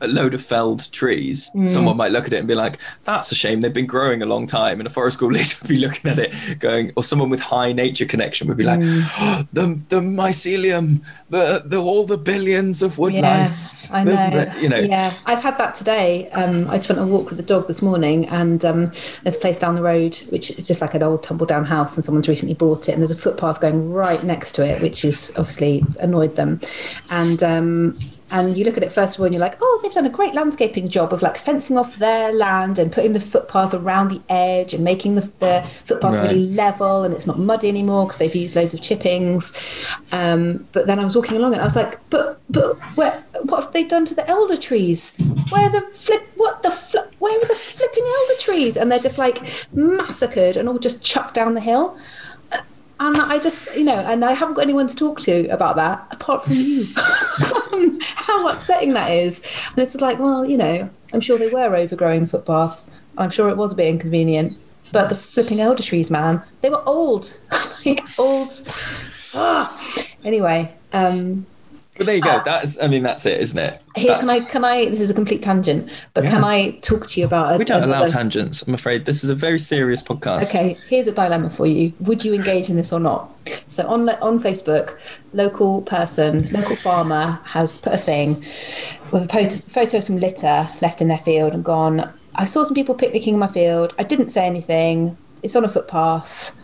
[0.00, 3.34] a load of felled trees, someone might look at it and be like, "That's a
[3.34, 3.60] shame.
[3.60, 6.18] They've been growing a long time." And a forest school leader would be looking at
[6.18, 11.00] it, going, or someone with high nature connection would be like, oh, "The the mycelium,
[11.30, 14.12] the the all the billions of wood Yeah, lice." I know.
[14.30, 16.28] the- you know, Yeah, I've had that today.
[16.30, 19.36] Um, I just went on a walk with the dog this morning, and um, there's
[19.36, 22.04] a place down the road which is just like an old tumble down house, and
[22.04, 25.32] someone's recently bought it, and there's a footpath going right next to it, which is
[25.36, 26.60] obviously annoyed them.
[27.10, 27.98] And um,
[28.34, 30.10] and you look at it first of all, and you're like, oh, they've done a
[30.10, 34.20] great landscaping job of like fencing off their land and putting the footpath around the
[34.28, 36.30] edge and making the, the footpath Right.
[36.32, 39.52] really level, and it's not muddy anymore because they've used loads of chippings.
[40.10, 43.64] Um, but then I was walking along and I was like, but but where, what
[43.64, 45.16] have they done to the elder trees?
[45.50, 46.28] Where are the flip?
[46.34, 47.14] What the flip?
[47.20, 48.76] Where are the flipping elder trees?
[48.76, 49.40] And they're just like
[49.72, 51.96] massacred and all just chucked down the hill.
[53.00, 56.06] And I just, you know, and I haven't got anyone to talk to about that
[56.12, 56.84] apart from you.
[58.16, 59.42] How upsetting that is.
[59.70, 62.88] And it's like, well, you know, I'm sure they were overgrowing the footpath.
[63.16, 64.58] I'm sure it was a bit inconvenient.
[64.92, 67.40] But the flipping elder trees, man, they were old.
[67.86, 68.52] like old.
[69.34, 70.06] Ah.
[70.24, 71.46] Anyway, um,
[71.96, 72.30] but there you go.
[72.30, 72.42] Ah.
[72.44, 73.78] That's, I mean, that's it, isn't it?
[73.96, 77.20] here can I can I this is a complete tangent, but can I talk to
[77.20, 78.62] you about a, We don't allow another- tangents.
[78.62, 80.48] I'm afraid this is a very serious podcast.
[80.48, 81.92] Okay, here's a dilemma for you.
[82.00, 83.30] Would you engage in this or not?
[83.68, 84.98] So on on Facebook,
[85.32, 88.44] local person, local farmer has put a thing
[89.10, 92.10] with a photo, photo of some litter left in their field and gone.
[92.36, 93.94] I saw some people picnicking in my field.
[93.98, 95.16] I didn't say anything.
[95.44, 96.56] It's on a footpath.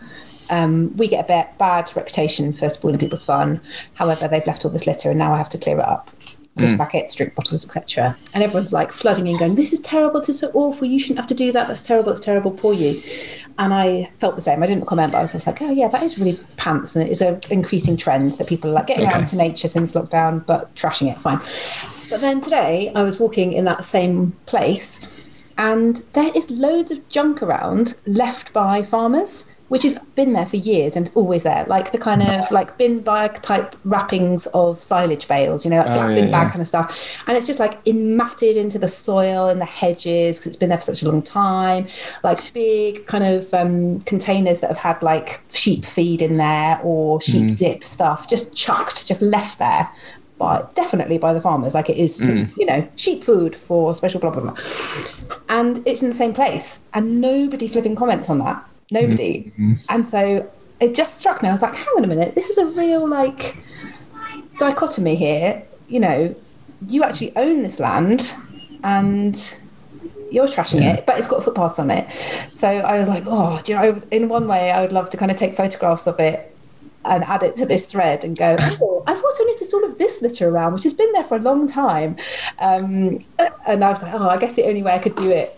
[0.51, 3.59] Um, we get a bit bad reputation for spoiling people's fun.
[3.93, 6.11] However, they've left all this litter, and now I have to clear it up.
[6.57, 8.15] Crisp packets, drink bottles, etc.
[8.33, 10.19] And everyone's like flooding in, going, "This is terrible.
[10.19, 10.85] This is so awful.
[10.85, 11.69] You shouldn't have to do that.
[11.69, 12.09] That's terrible.
[12.09, 12.51] That's terrible.
[12.51, 13.01] Poor you."
[13.57, 14.61] And I felt the same.
[14.61, 17.07] I didn't comment, but I was just like, "Oh yeah, that is really pants." And
[17.07, 19.21] it is an increasing trend that people are like getting out Okay.
[19.21, 21.17] into nature since lockdown, but trashing it.
[21.19, 21.39] Fine.
[22.09, 25.07] But then today, I was walking in that same place,
[25.57, 30.57] and there is loads of junk around left by farmers which has been there for
[30.57, 34.81] years and it's always there like the kind of like bin bag type wrappings of
[34.81, 36.49] silage bales you know like Oh, black yeah, bin bag yeah.
[36.49, 37.23] kind of stuff.
[37.27, 40.69] And it's just like in matted into the soil and the hedges because it's been
[40.69, 41.87] there for such a long time.
[42.21, 47.21] Like big kind of um, containers that have had like sheep feed in there or
[47.21, 49.89] sheep dip stuff just chucked just left there
[50.37, 51.73] by definitely by the farmers.
[51.73, 54.55] Like it is you know sheep food for special blah blah blah.
[55.47, 56.83] And it's in the same place.
[56.93, 59.51] And nobody flipping comments on that nobody
[59.89, 60.49] and so
[60.79, 63.07] it just struck me i was like hang on a minute this is a real
[63.07, 63.55] like
[64.59, 66.35] dichotomy here you know
[66.87, 68.33] you actually own this land
[68.83, 69.57] and
[70.31, 70.93] you're trashing Yeah.
[70.95, 72.07] it, but it's got footpaths on it.
[72.55, 74.01] So I was like, oh, do you know?
[74.11, 76.55] In one way, I would love to kind of take photographs of it
[77.03, 80.21] and add it to this thread and go, oh, I've also noticed all of this
[80.21, 82.15] litter around, which has been there for a long time.
[82.59, 83.19] Um,
[83.67, 85.55] and I was like, oh, I guess the only way I could do it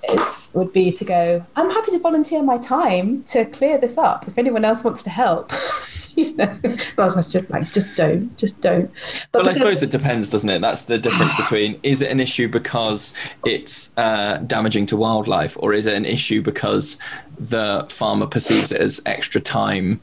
[0.54, 4.38] would be to go, I'm happy to volunteer my time to clear this up if
[4.38, 5.52] anyone else wants to help.
[6.16, 6.60] you know,
[6.98, 8.92] I was just like, just don't, just don't.
[9.32, 10.62] But Well, I suppose it depends, doesn't it?
[10.62, 13.14] That's the difference between is it an issue because
[13.46, 16.98] it's uh, damaging to wildlife, or is it an issue because
[17.40, 20.00] the farmer perceives it as extra time?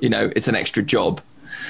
[0.00, 1.20] You know, it's an extra job.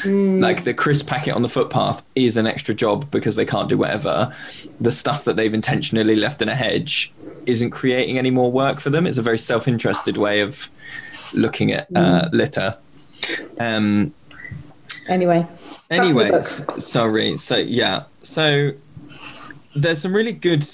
[0.05, 3.77] Like the crisp packet on the footpath is an extra job because they can't do
[3.77, 4.35] whatever.
[4.79, 7.13] The stuff that they've intentionally left in a hedge
[7.47, 9.07] isn't creating any more work for them.
[9.07, 10.71] It's a very self-interested way of
[11.35, 12.77] looking at uh, litter.
[13.59, 14.13] Um,
[15.09, 15.47] anyway.
[15.49, 17.37] to the Anyway, sorry.
[17.37, 18.73] So yeah, so
[19.75, 20.67] there's some really good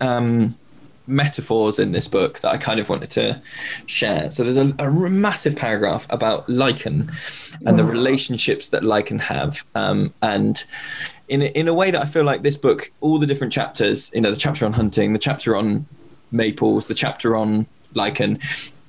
[0.00, 0.56] um,
[1.06, 3.40] metaphors in this book that I kind of wanted to
[3.86, 4.30] share.
[4.30, 7.10] So there's a massive paragraph about lichen
[7.66, 10.64] and the relationships that lichen have, um, and
[11.28, 14.20] in in a way that I feel like this book, all the different chapters, you
[14.20, 15.86] know, the chapter on hunting, the chapter on
[16.34, 18.38] maples, the chapter on lichen.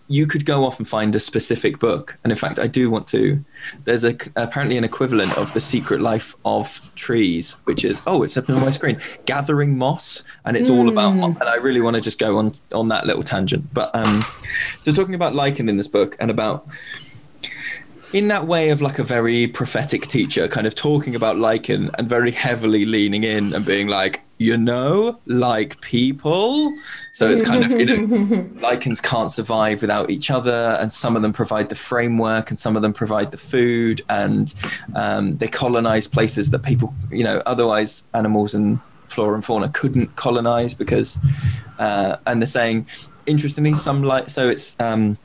[0.08, 3.08] You could go off and find a specific book, and in fact, I do want
[3.08, 3.44] to.
[3.86, 8.38] There's a apparently an equivalent of the Secret Life of Trees, which is oh, it's
[8.38, 11.14] up on my screen, Gathering Moss, and it's all about.
[11.14, 14.24] And I really want to just go on on that little tangent, but um,
[14.82, 16.68] so talking about lichen in this book and about
[18.14, 22.08] in that way of like a very prophetic teacher, kind of talking about lichen and
[22.08, 26.74] very heavily leaning in and being like, you know, like people.
[27.12, 31.22] So it's kind of, you know, lichens can't survive without each other, and some of
[31.22, 34.54] them provide the framework, and some of them provide the food, and
[34.96, 40.16] um, they colonize places that people, you know, otherwise animals and flora and fauna couldn't
[40.16, 41.18] colonize because,
[41.80, 42.88] uh, and they're saying,
[43.26, 45.18] interestingly, some like, so it's, um,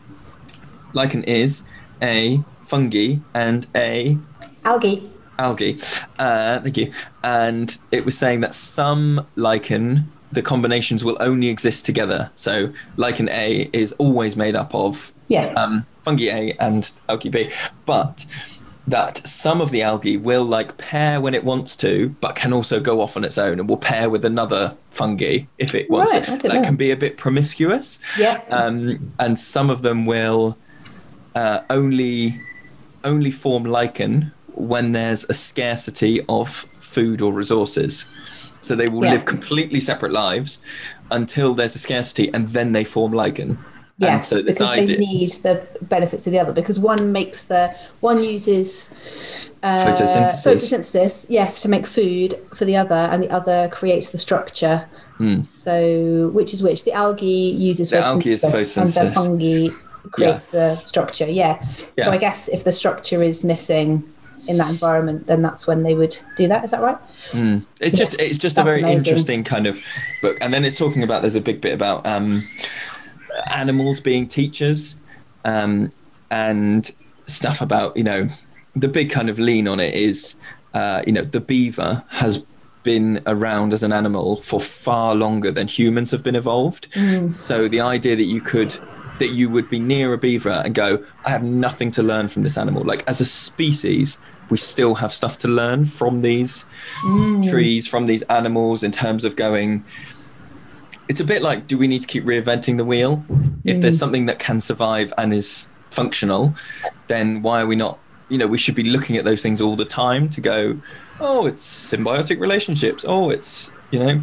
[0.93, 1.63] lichen is
[2.03, 4.17] a fungi and a
[4.65, 5.11] Algae.
[5.41, 5.79] Algae.
[6.19, 6.93] Uh, thank you.
[7.25, 12.31] And it was saying that some lichen, the combinations will only exist together.
[12.35, 15.47] So lichen A is always made up of Yeah.
[15.55, 17.51] um, fungi A and algae B,
[17.87, 18.25] but
[18.87, 22.81] that some of the algae will like pair when it wants to, but can also
[22.81, 26.25] go off on its own and will pair with another fungi if it wants Right,
[26.25, 26.49] to.
[26.49, 26.63] That know.
[26.63, 27.99] can be a bit promiscuous.
[28.19, 28.41] Yeah.
[28.51, 30.57] Um, and some of them will
[31.37, 32.41] uh, only
[33.05, 38.07] only form lichen when there's a scarcity of food or resources.
[38.61, 39.13] So they will Yeah.
[39.13, 40.61] live completely separate lives
[41.11, 43.59] until there's a scarcity, and then they form lichen.
[43.99, 46.53] Yeah, and so this because idea, they need the benefits of the other.
[46.53, 48.95] Because one makes the one uses
[49.63, 50.43] uh, Photosynthesis.
[50.47, 54.87] photosynthesis, yes, to make food for the other, and the other creates the structure.
[55.45, 56.85] So which is which?
[56.85, 57.27] The algae
[57.59, 57.97] uses Hmm.
[57.97, 59.69] The algae is photosynthesis, and the fungi
[60.13, 61.27] creates the structure.
[61.27, 61.63] Yeah.
[61.99, 62.05] Yeah.
[62.07, 64.03] So I guess if the structure is missing
[64.49, 66.65] in that environment, then that's when they would do that.
[66.65, 66.99] Is that right?
[67.81, 68.99] it's just it's just a very amazing.
[68.99, 69.81] interesting kind of
[70.23, 70.37] book.
[70.41, 72.49] And then it's talking about there's a big bit about um,
[73.53, 74.97] animals being teachers,
[75.45, 75.93] um,
[76.31, 76.91] and
[77.27, 78.29] stuff about you know
[78.77, 80.37] the big kind of lean on it is
[80.75, 82.45] uh, you know the beaver has
[82.83, 86.89] been around as an animal for far longer than humans have been evolved.
[87.31, 88.75] So the idea that you could
[89.21, 92.43] that you would be near a beaver and go, I have nothing to learn from
[92.43, 92.83] this animal.
[92.83, 94.19] Like as a species,
[94.51, 96.67] we still have stuff to learn from these
[97.49, 99.85] trees, from these animals in terms of going.
[101.09, 103.25] It's a bit like, do we need to keep reinventing the wheel?
[103.65, 106.55] If there's something that can survive and is functional,
[107.09, 107.99] then why are we not?
[108.29, 110.79] You know, we should be looking at those things all the time to go,
[111.21, 113.05] oh, it's symbiotic relationships.
[113.07, 114.23] Oh, it's you know,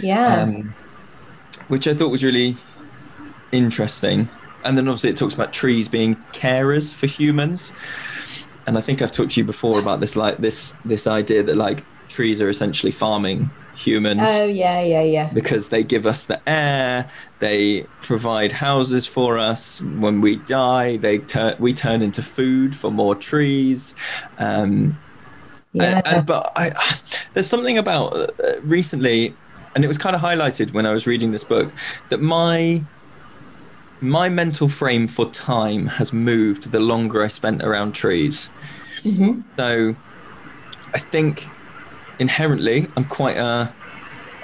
[0.00, 0.42] Yeah.
[0.42, 0.74] um,
[1.68, 2.56] which I thought was really
[3.52, 4.28] interesting.
[4.64, 7.72] And then obviously it talks about trees being carers for humans.
[8.66, 11.56] And I think I've talked to you before about this, like this this idea that
[11.56, 15.30] like trees are essentially farming humans oh yeah, yeah, yeah.
[15.32, 19.80] because they give us the air, they provide houses for us.
[19.80, 23.94] When we die, they turn we turn into food for more trees.
[24.38, 24.98] Um,
[25.72, 25.96] Yeah.
[25.96, 26.70] and, and, but I,
[27.32, 29.34] there's something about uh, recently,
[29.74, 31.72] and it was kind of highlighted when I was reading this book
[32.10, 32.82] that my
[34.02, 38.50] my mental frame for time has moved the longer I spent around trees.
[39.02, 39.42] Mm-hmm.
[39.56, 39.94] So
[40.92, 41.46] I think
[42.18, 43.72] inherently I'm quite a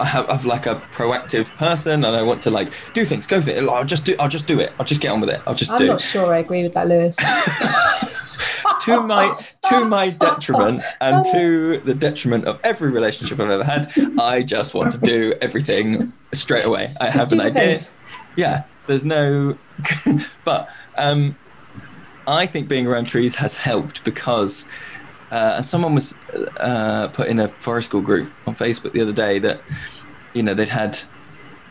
[0.01, 3.43] I have I'm like a proactive person and I want to like do things, go
[3.43, 3.69] for it.
[3.69, 4.73] I'll just do I'll just do it.
[4.79, 5.41] I'll just get on with it.
[5.47, 5.85] I'll just do.
[5.85, 7.17] I'm not sure I agree with that, Lewis.
[8.83, 9.35] to my
[9.71, 14.73] to my detriment and to the detriment of every relationship I've ever had, I just
[14.75, 16.95] want to do everything straight away.
[17.01, 17.53] I have an idea.
[17.53, 17.97] Things.
[18.37, 19.57] Yeah, there's no,
[20.45, 21.37] but um,
[22.27, 24.69] I think being around trees has helped because.
[25.31, 26.15] Uh, someone was
[26.57, 29.61] uh, put in a forest school group on Facebook the other day that,
[30.33, 30.99] you know, they'd had,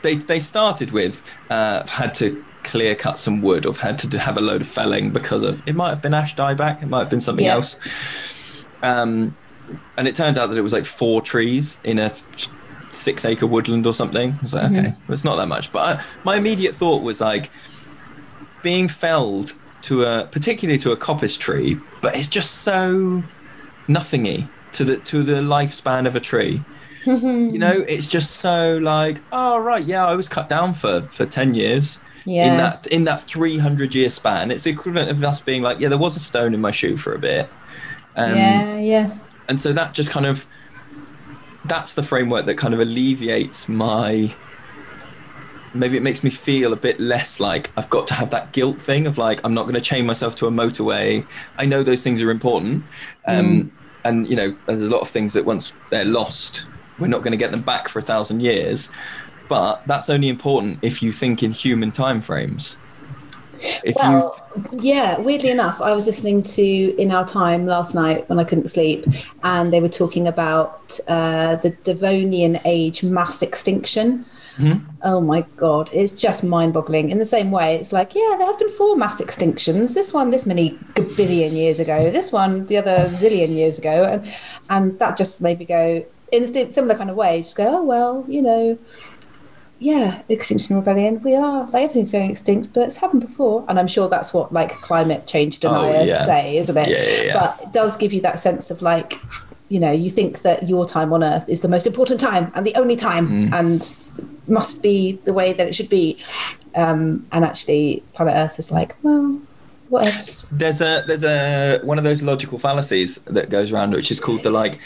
[0.04, 4.38] they they started with uh, had to clear cut some wood or had to have
[4.38, 7.10] a load of felling because of it might have been ash dieback, it might have
[7.10, 7.54] been something yeah.
[7.54, 8.66] else.
[8.84, 9.36] Um,
[9.98, 12.50] and it turned out that it was like four trees in a th-
[12.92, 14.32] six acre woodland or something.
[14.32, 14.80] I was like, mm-hmm.
[14.80, 15.72] okay, well, it's not that much.
[15.72, 17.50] But I, my immediate thought was like
[18.64, 23.24] being felled to a, particularly to a coppice tree, but it's just so
[23.88, 26.62] nothingy to the to the lifespan of a tree.
[27.08, 31.26] You know, it's just so like, oh right, yeah, I was cut down for for
[31.26, 32.52] ten years yeah.
[32.52, 35.88] in that in that 300 year span it's the equivalent of us being like yeah
[35.88, 37.50] there was a stone in my shoe for a bit
[38.18, 39.18] um, yeah yeah
[39.48, 40.46] and so that just kind of
[41.68, 44.34] that's the framework that kind of alleviates my
[45.74, 48.80] maybe it makes me feel a bit less like I've got to have that guilt
[48.80, 51.26] thing of like I'm not going to chain myself to a motorway.
[51.58, 52.84] I know those things are important,
[53.26, 53.72] um, mm.
[54.06, 56.66] and you know there's a lot of things that once they're lost,
[57.00, 58.90] we're not going to get them back for a thousand years
[59.48, 62.78] but that's only important if you think in human timeframes.
[63.84, 68.28] If well, th- yeah, weirdly enough, I was listening to In Our Time last night
[68.30, 69.06] when I couldn't sleep,
[69.44, 74.26] and they were talking about uh, the Devonian age mass extinction.
[74.58, 74.90] Mm-hmm.
[75.04, 77.12] Oh my God, it's just mind boggling.
[77.12, 79.94] In the same way, it's like, yeah, there have been four mass extinctions.
[79.94, 80.80] This one, this many
[81.16, 84.06] billion years ago, this one, the other zillion years ago.
[84.06, 84.34] And,
[84.72, 87.84] and that just made me go, in a similar kind of way, just go, oh,
[87.84, 88.80] well, you know,
[89.80, 91.22] yeah, Extinction Rebellion.
[91.22, 94.52] We are like everything's going extinct, but it's happened before, and I'm sure that's what
[94.52, 96.26] like climate change oh, deniers oh, yeah.
[96.26, 96.90] say, isn't it?
[96.90, 97.40] Yeah, yeah, yeah.
[97.40, 99.20] But it does give you that sense of like,
[99.70, 102.66] you know, you think that your time on Earth is the most important time and
[102.66, 103.54] the only time, mm.
[103.54, 103.96] and
[104.48, 106.22] must be the way that it should be.
[106.74, 109.40] Um, and actually, planet Earth is like, well,
[109.90, 110.48] what else?
[110.52, 114.42] There's a there's a one of those logical fallacies that goes around, which is called
[114.42, 114.80] the like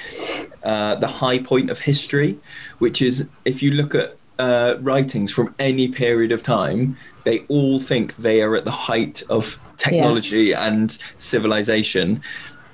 [0.63, 2.37] uh, the high point of history,
[2.79, 7.79] which is if you look at uh, writings from any period of time, they all
[7.79, 10.67] think they are at the height of technology yeah.
[10.67, 12.21] and civilization.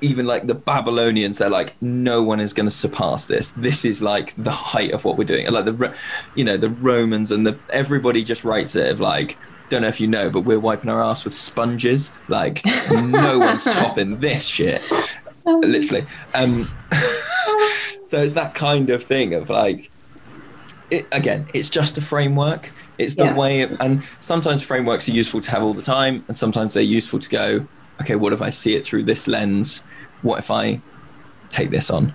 [0.01, 3.51] Even like the Babylonians, they're like, no one is going to surpass this.
[3.51, 5.49] This is like the height of what we're doing.
[5.51, 5.95] Like the,
[6.35, 9.37] you know, the Romans and the everybody just writes it of like,
[9.69, 12.11] don't know if you know, but we're wiping our ass with sponges.
[12.27, 14.81] Like no one's topping this shit.
[15.45, 15.59] Oh.
[15.59, 16.05] Literally.
[16.35, 16.63] Um,
[18.03, 19.91] so it's that kind of thing of like
[20.91, 22.71] it, again, it's just a framework.
[22.97, 23.35] It's the yeah.
[23.35, 26.83] way, of, and sometimes frameworks are useful to have all the time, and sometimes they're
[26.83, 27.67] useful to go,
[28.01, 29.85] okay, what if I see it through this lens?
[30.21, 30.81] What if I
[31.49, 32.13] take this on?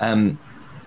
[0.00, 0.38] Um,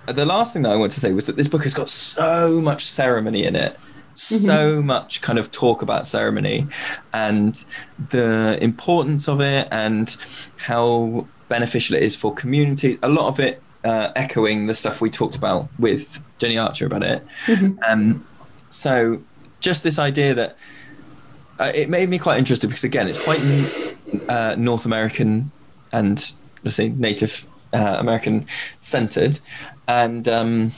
[0.08, 2.62] the last thing that I want to say was that this book has got so
[2.62, 3.78] much ceremony in it
[4.16, 4.88] so mm-hmm.
[4.88, 6.68] much kind of talk about ceremony
[7.14, 7.66] and
[8.10, 10.18] the importance of it and
[10.58, 12.98] how beneficial it is for communities.
[13.04, 17.04] A lot of it uh, echoing the stuff we talked about with Jenny Archer about
[17.04, 17.26] it.
[17.46, 17.80] Mm-hmm.
[17.88, 18.26] Um,
[18.70, 19.22] so
[19.60, 20.58] just this idea that
[21.60, 23.42] uh, it made me quite interested because again, it's quite
[24.30, 25.52] uh, North American
[25.92, 26.32] and
[26.64, 28.46] let's say Native uh, American
[28.82, 29.40] centered,
[29.88, 30.72] and um,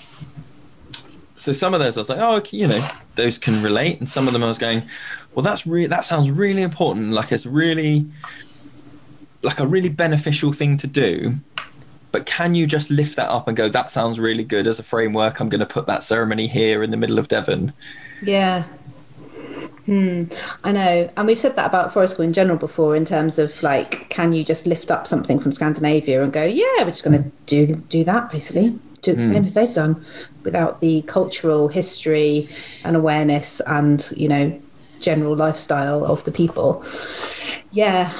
[1.35, 4.27] so some of those I was like, oh, you know, those can relate, and some
[4.27, 4.81] of them I was going,
[5.33, 7.11] well, that's really that sounds really important.
[7.11, 8.05] Like it's really
[9.43, 11.35] like a really beneficial thing to do
[12.11, 14.83] but can you just lift that up and go that sounds really good as a
[14.83, 17.73] framework i'm going to put that ceremony here in the middle of devon
[18.21, 18.63] yeah
[19.87, 20.25] Hmm,
[20.65, 21.09] I know.
[21.15, 24.33] And we've said that about forest school in general before, in terms of like, can
[24.33, 27.73] you just lift up something from Scandinavia and go, yeah, we're just going to do
[27.87, 29.27] do that basically, do the mm.
[29.29, 30.05] same as they've done,
[30.43, 32.47] without the cultural history
[32.83, 34.61] and awareness and you know
[34.99, 36.83] general lifestyle of the people.
[37.71, 38.11] Yeah,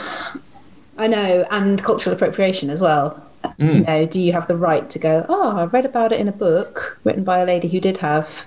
[0.98, 3.22] I know, and cultural appropriation as well.
[3.44, 3.74] Mm.
[3.74, 6.28] You know, do you have the right to go, oh, I read about it in
[6.28, 8.46] a book written by a lady who did have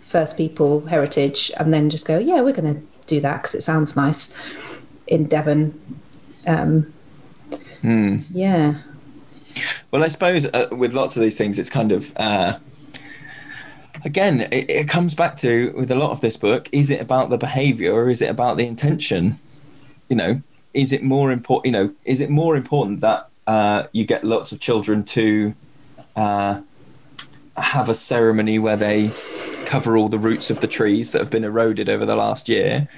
[0.00, 3.62] First People heritage, and then just go, yeah, we're going to do that because it
[3.62, 4.38] sounds nice
[5.06, 5.78] in Devon.
[6.46, 6.92] Um,
[7.82, 8.24] mm.
[8.30, 8.80] Yeah.
[9.90, 12.12] Well, I suppose uh, with lots of these things, it's kind of.
[12.16, 12.58] Uh,
[14.04, 17.30] again, it, it, comes back to with a lot of this book: is it about
[17.30, 19.38] the behaviour or is it about the intention?
[20.08, 20.42] You know,
[20.74, 21.66] is it more important?
[21.66, 25.52] You know, is it more important that uh, you get lots of children to
[26.14, 26.60] uh,
[27.56, 29.10] have a ceremony where they
[29.66, 32.88] cover all the roots of the trees that have been eroded over the last year?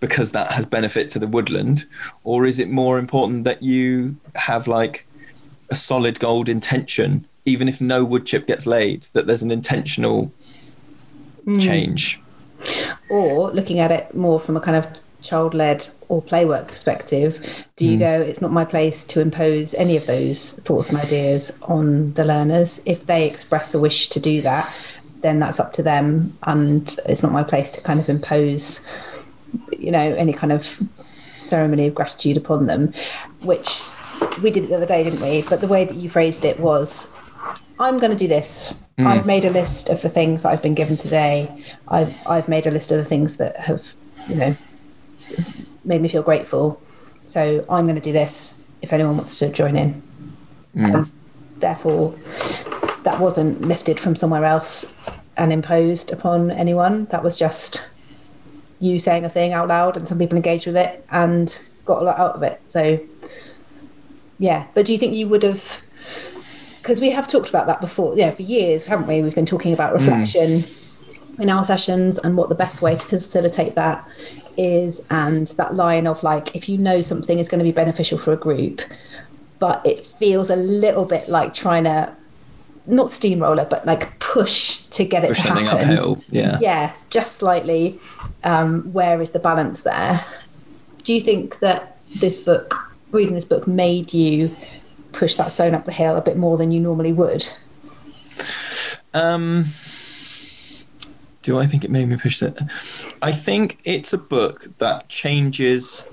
[0.00, 1.84] because that has benefit to the woodland,
[2.24, 5.06] or is it more important that you have like
[5.68, 10.32] a solid gold intention, even if no wood chip gets laid, that there's an intentional
[11.58, 12.20] change?
[13.10, 14.86] Or looking at it more from a kind of
[15.22, 18.00] child led or playwork perspective, do you hmm.
[18.00, 22.24] go, it's not my place to impose any of those thoughts and ideas on the
[22.24, 22.82] learners?
[22.86, 24.72] If they express a wish to do that,
[25.20, 26.36] then that's up to them.
[26.44, 28.90] And it's not my place to kind of impose,
[29.78, 32.92] you know, any kind of ceremony of gratitude upon them,
[33.42, 33.82] which
[34.42, 35.42] we did it the other day, didn't we?
[35.48, 37.16] But the way that you phrased it was
[37.80, 38.78] I'm going to do this.
[38.98, 39.06] Hmm.
[39.06, 41.64] I've made a list of the things that I've been given today.
[41.88, 43.94] I've I've made a list of the things that have,
[44.28, 44.56] you know,
[45.84, 46.80] made me feel grateful.
[47.24, 50.02] So I'm going to do this if anyone wants to join in.
[50.76, 51.12] Um,
[51.58, 52.14] therefore,
[53.02, 54.96] that wasn't lifted from somewhere else
[55.36, 57.06] and imposed upon anyone.
[57.06, 57.90] That was just
[58.78, 62.04] you saying a thing out loud, and some people engaged with it and got a
[62.04, 62.60] lot out of it.
[62.64, 62.98] So,
[64.38, 64.66] yeah.
[64.74, 65.82] But do you think you would have?
[66.78, 69.22] Because we have talked about that before, yeah, for years, haven't we?
[69.22, 70.62] We've been talking about reflection
[71.38, 74.06] in our sessions and what the best way to facilitate that
[74.56, 78.18] is, and that line of like, if you know something is going to be beneficial
[78.18, 78.80] for a group,
[79.58, 82.12] but it feels a little bit like trying to
[82.86, 85.68] not steamroller, but like push to get it Push to happen.
[85.68, 86.24] uphill.
[86.30, 86.58] Yeah.
[86.60, 87.98] Yeah, just slightly.
[88.42, 90.24] Um, where is the balance there?
[91.04, 92.74] Do you think that this book,
[93.12, 94.54] reading this book, made you
[95.12, 97.46] push that stone up the hill a bit more than you normally would?
[99.12, 99.64] Um,
[101.42, 102.58] do I think it made me push it?
[103.22, 106.06] I think it's a book that changes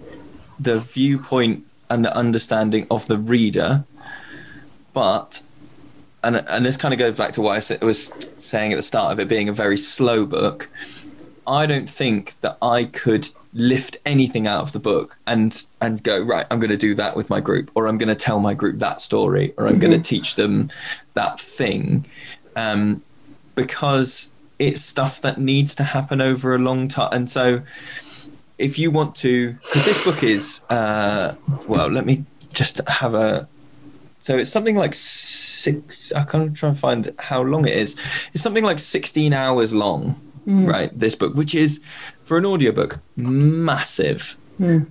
[0.60, 3.84] the viewpoint and the understanding of the reader,
[4.94, 5.44] but
[6.24, 9.14] and and this kind of goes back to what I was saying at the start
[9.14, 10.70] of it being a very slow book.
[11.46, 16.22] I don't think that I could lift anything out of the book and and go
[16.22, 16.46] right.
[16.52, 18.80] I'm going to do that with my group, or I'm going to tell my group
[18.80, 20.70] that story, or I'm going to teach them
[21.14, 22.06] that thing,
[22.56, 23.02] um,
[23.56, 24.30] because
[24.60, 27.10] it's stuff that needs to happen over a long time.
[27.12, 27.62] And so,
[28.58, 31.36] if you want to, because this book is, uh,
[31.68, 33.48] well, let me just have a.
[34.20, 36.12] So it's something like six.
[36.12, 37.96] I can't try and find how long it is.
[38.34, 40.20] It's something like 16 hours long,
[40.66, 40.98] right?
[41.00, 41.82] This book, which is
[42.24, 44.38] for an audiobook, massive.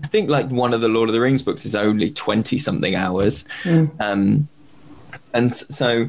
[0.02, 2.94] I think like one of the Lord of the Rings books is only 20 something
[2.94, 3.44] hours.
[4.00, 4.48] Um,
[5.34, 6.08] and so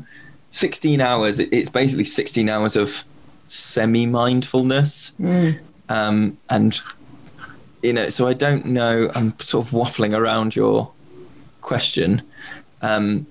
[0.51, 3.03] 16 hours, it's basically 16 hours of
[3.47, 5.13] semi mindfulness.
[5.89, 6.79] Um, and,
[7.81, 10.91] you know, so I don't know, I'm sort of waffling around your
[11.61, 12.21] question.
[12.81, 13.25] Um,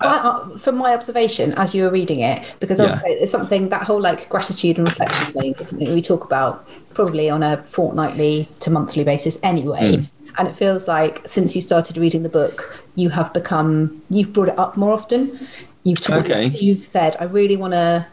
[0.00, 2.98] Well, I- uh, from my observation, as you were reading it, because Yeah.
[3.04, 7.28] it's something that whole like gratitude and reflection thing is something we talk about probably
[7.28, 10.02] on a fortnightly to monthly basis anyway.
[10.38, 14.48] And it feels like since you started reading the book, you have become you've brought
[14.48, 15.38] it up more often.
[15.84, 16.46] You've talked, Okay.
[16.48, 18.06] you've said, I really want to,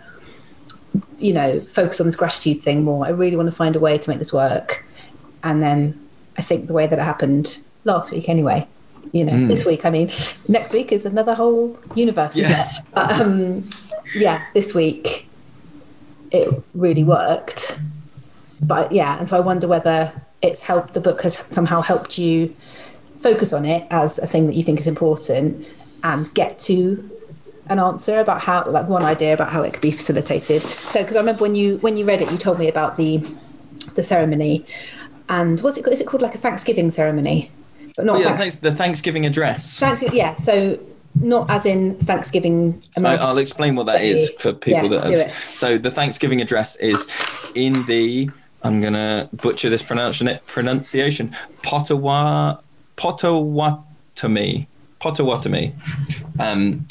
[1.17, 3.05] you know, focus on this gratitude thing more.
[3.05, 4.85] I really want to find a way to make this work.
[5.43, 5.99] And then
[6.37, 8.67] I think the way that it happened last week, anyway,
[9.11, 10.11] you know, this week, I mean,
[10.47, 12.69] next week is another whole universe, isn't Yeah.
[12.69, 12.83] it?
[12.93, 13.63] But, um,
[14.15, 15.27] yeah, this week
[16.31, 17.79] it really worked.
[18.61, 22.55] But yeah, and so I wonder whether it's helped, the book has somehow helped you
[23.19, 25.65] focus on it as a thing that you think is important
[26.03, 27.09] and get to
[27.67, 31.15] an answer about how like one idea about how it could be facilitated so because
[31.15, 33.17] i remember when you when you read it you told me about the
[33.95, 34.65] the ceremony
[35.29, 37.49] and what's it is it called like a thanksgiving ceremony
[37.95, 39.79] but not yeah, thanks- the Thanksgiving address.
[39.79, 40.35] Thanksgiving, yeah.
[40.35, 40.79] So
[41.15, 42.81] not as in Thanksgiving.
[42.97, 45.31] American- I'll explain what that is for people Yeah, that have.
[45.31, 47.05] So the Thanksgiving address is
[47.55, 48.29] in the.
[48.63, 50.39] I'm gonna butcher this pronunciation.
[50.47, 51.35] Pronunciation.
[51.61, 52.57] Pottawa,
[52.95, 54.67] Potawatomi,
[54.99, 55.73] Potawatomi,
[56.39, 56.87] um,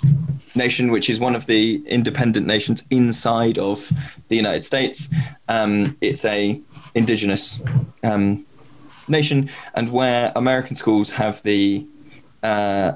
[0.54, 3.90] nation, which is one of the independent nations inside of
[4.28, 5.08] the United States.
[5.48, 6.60] Um, it's a
[6.94, 7.60] indigenous
[8.02, 8.46] um,
[9.08, 11.86] nation, and where American schools have the
[12.42, 12.92] uh,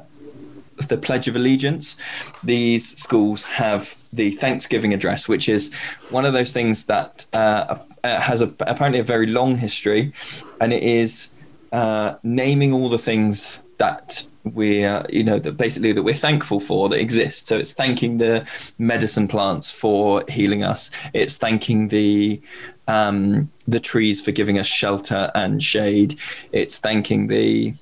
[0.88, 1.96] the Pledge of Allegiance,
[2.44, 5.72] these schools have the Thanksgiving address, which is
[6.10, 10.12] one of those things that uh, has a, apparently a very long history,
[10.60, 11.30] and it is
[11.72, 16.88] uh, naming all the things that we're, you know, that basically that we're thankful for
[16.88, 18.46] that exists So it's thanking the
[18.78, 20.90] medicine plants for healing us.
[21.12, 22.40] It's thanking the
[22.88, 26.18] um, the trees for giving us shelter and shade.
[26.52, 27.74] It's thanking the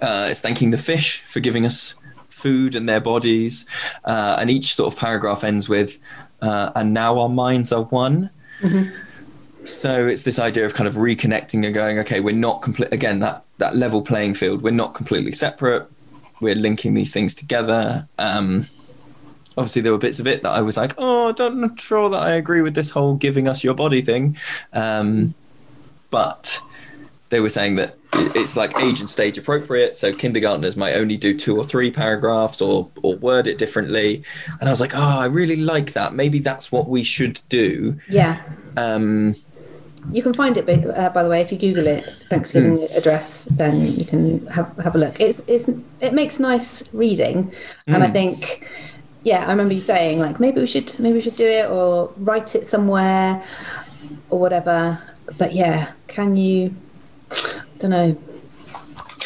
[0.00, 1.94] uh, it's thanking the fish for giving us
[2.28, 3.66] food and their bodies.
[4.04, 5.98] Uh, and each sort of paragraph ends with,
[6.40, 8.30] uh, and now our minds are one.
[9.64, 13.20] So it's this idea of kind of reconnecting and going, okay, we're not complete again
[13.20, 14.62] that that level playing field.
[14.62, 15.88] We're not completely separate.
[16.40, 18.08] We're linking these things together.
[18.18, 18.66] Um,
[19.56, 22.10] obviously, there were bits of it that I was like, oh, I don't not sure
[22.10, 24.36] that I agree with this whole giving us your body thing.
[24.72, 25.34] Um,
[26.10, 26.60] but
[27.28, 29.96] they were saying that it's like age and stage appropriate.
[29.96, 34.24] So kindergartners might only do two or three paragraphs or or word it differently.
[34.60, 36.14] And I was like, oh, I really like that.
[36.14, 37.98] Maybe that's what we should do.
[38.08, 38.42] Yeah.
[38.76, 39.36] Um,
[40.10, 42.96] You can find it, by- uh, by the way, if you Google it, Thanksgiving Hmm.
[42.96, 45.20] address, then you can have have a look.
[45.20, 45.68] It's it's
[46.00, 47.52] it makes nice reading,
[47.86, 48.12] and I Hmm.
[48.12, 48.66] think,
[49.22, 52.10] yeah, I remember you saying like maybe we should maybe we should do it or
[52.18, 53.42] write it somewhere
[54.30, 54.98] or whatever.
[55.38, 56.74] But yeah, can you?
[57.78, 58.16] Don't know.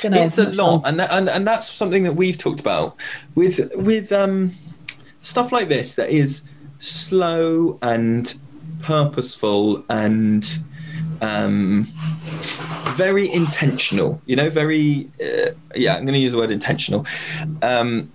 [0.03, 0.23] Don't know.
[0.23, 2.97] it's a lot, and, that, and and that's something that we've talked about
[3.35, 4.53] with with um,
[5.21, 6.43] stuff like this that is
[6.79, 8.35] slow and
[8.81, 10.59] purposeful and
[11.21, 11.87] um,
[12.95, 14.21] very intentional.
[14.27, 15.97] You know, very uh, yeah.
[15.97, 17.07] I'm going to use the word intentional,
[17.63, 18.11] um,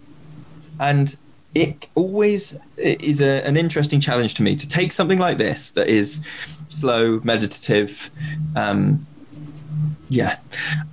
[0.79, 1.15] and
[1.53, 5.87] it always is a, an interesting challenge to me to take something like this that
[5.87, 6.25] is
[6.69, 8.09] slow, meditative.
[8.55, 9.05] Um,
[10.09, 10.37] yeah.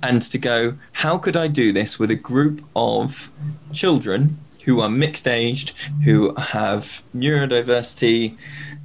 [0.01, 3.31] And to go, how could I do this with a group of
[3.73, 8.37] children who are mixed aged, who have neurodiversity,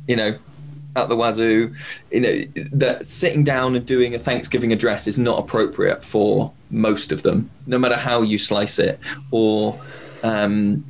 [0.08, 0.36] you know,
[0.96, 1.74] at the wazoo,
[2.10, 2.40] you know,
[2.72, 7.50] that sitting down and doing a Thanksgiving address is not appropriate for most of them,
[7.66, 8.98] no matter how you slice it,
[9.30, 9.80] or,
[10.22, 10.84] um,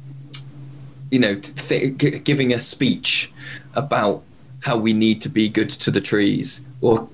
[1.11, 3.33] you know, th- g- giving a speech
[3.75, 4.23] about
[4.61, 7.09] how we need to be good to the trees, or,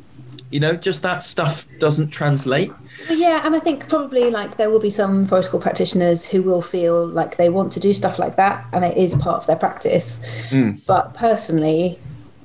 [0.50, 2.72] you know, just that stuff doesn't translate.
[3.08, 6.62] Yeah, and I think probably like there will be some forest school practitioners who will
[6.62, 9.56] feel like they want to do stuff like that, and it is part of their
[9.56, 10.20] practice.
[10.86, 11.98] But personally,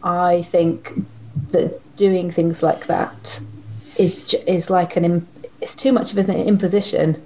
[0.05, 0.93] I think
[1.51, 3.41] that doing things like that
[3.97, 5.27] is is like an
[5.61, 7.21] it's too much of an imposition.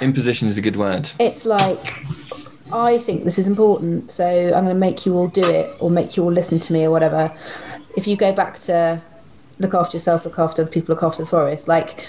[0.00, 1.10] Imposition is a good word.
[1.18, 2.04] It's like
[2.72, 5.90] I think this is important, so I'm going to make you all do it or
[5.90, 7.36] make you all listen to me or whatever.
[7.96, 9.02] If you go back to
[9.58, 12.08] look after yourself, look after the people, look after the forest, like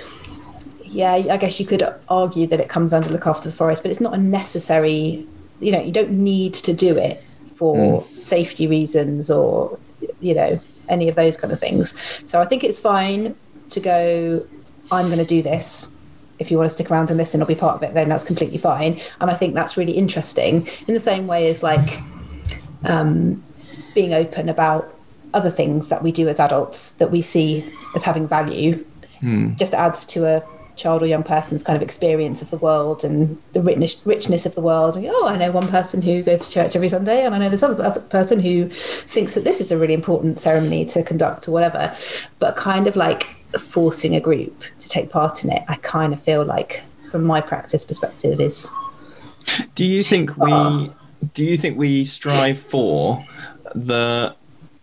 [0.83, 3.91] yeah, I guess you could argue that it comes under look after the forest, but
[3.91, 5.25] it's not a necessary.
[5.61, 7.23] You know, you don't need to do it
[7.55, 8.19] for hmm.
[8.19, 9.79] safety reasons or
[10.19, 11.97] you know any of those kind of things.
[12.29, 13.35] So I think it's fine
[13.69, 14.45] to go.
[14.91, 15.95] I'm going to do this.
[16.39, 18.23] If you want to stick around and listen or be part of it, then that's
[18.23, 18.99] completely fine.
[19.19, 20.67] And I think that's really interesting.
[20.87, 21.99] In the same way as like
[22.85, 23.43] um,
[23.93, 24.93] being open about
[25.33, 27.63] other things that we do as adults that we see
[27.95, 28.83] as having value
[29.55, 30.43] just adds to a
[30.81, 34.55] child or young person's kind of experience of the world and the richness, richness of
[34.55, 34.95] the world.
[34.95, 37.49] And, oh, I know one person who goes to church every Sunday, and I know
[37.49, 41.47] this other other person who thinks that this is a really important ceremony to conduct
[41.47, 41.95] or whatever.
[42.39, 43.27] But kind of like
[43.59, 47.41] forcing a group to take part in it, I kind of feel like, from my
[47.41, 48.71] practice perspective, is
[49.75, 50.77] Do you think far.
[50.77, 50.91] we
[51.33, 53.23] do you think we strive for
[53.75, 54.35] the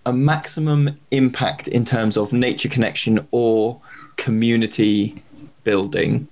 [0.07, 3.80] a maximum impact in terms of nature connection or
[4.16, 5.22] community
[5.65, 6.29] building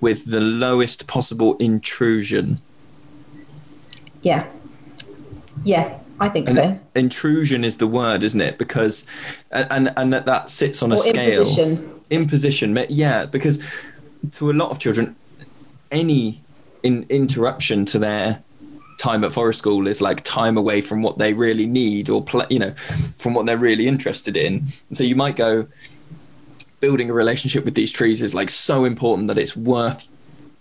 [0.00, 2.58] with the lowest possible intrusion?
[4.22, 4.46] yeah,
[5.64, 6.78] yeah, I think And so.
[6.94, 8.58] intrusion is the word, isn't it?
[8.58, 9.06] Because
[9.50, 11.40] and and, that that sits on a scale.
[11.40, 12.00] imposition.
[12.10, 13.62] Imposition, yeah, because
[14.32, 15.14] to a lot of children,
[15.90, 16.40] any
[16.82, 18.42] in, interruption to their
[18.98, 22.46] time at forest school is like time away from what they really need or pl-
[22.50, 22.74] you know
[23.16, 25.64] from what they're really interested in and so you might go
[26.80, 30.10] building a relationship with these trees is like so important that it's worth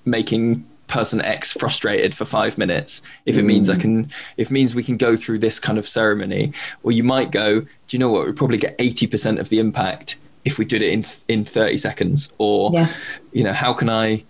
[0.05, 3.81] making person x frustrated for five minutes if it means i mm.
[3.81, 6.53] can if it means we can go through this kind of ceremony.
[6.83, 8.25] Or you might go do you know what?
[8.25, 12.31] We probably get 80% of the impact if we did it in in 30 seconds.
[12.37, 12.89] Or Yeah.
[13.31, 14.23] you know how can i?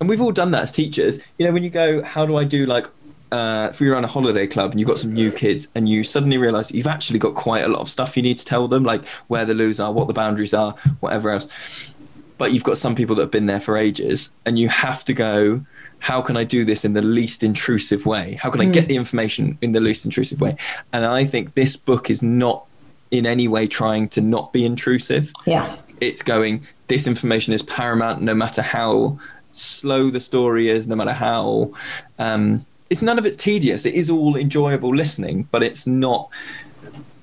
[0.00, 1.20] And we've all done that as teachers.
[1.38, 2.86] You know when you go how do i do like
[3.32, 6.04] uh, if you're on a holiday club and you've got some new kids and you
[6.04, 8.84] suddenly realize you've actually got quite a lot of stuff you need to tell them
[8.84, 11.94] like where the loos are what the boundaries are whatever else.
[12.36, 15.14] But you've got some people that have been there for ages and you have to
[15.14, 15.64] go
[15.98, 18.34] how can i do this in the least intrusive way?
[18.34, 20.56] How can i get the information in the least intrusive way?
[20.92, 22.66] And i think this book is not
[23.10, 25.32] in any way trying to not be intrusive.
[25.46, 29.18] Yeah, it's going this information is paramount no matter how
[29.52, 31.72] slow the story is no matter how
[32.18, 36.28] um, it's none of it's tedious it is all enjoyable listening but it's not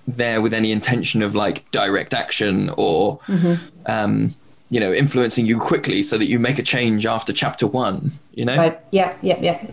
[0.08, 3.20] there with any intention of like direct action or
[3.86, 4.34] um,
[4.72, 8.44] you know influencing you quickly so that you make a change after chapter one you
[8.46, 8.80] know right.
[8.92, 9.68] Yeah, yeah, yeah.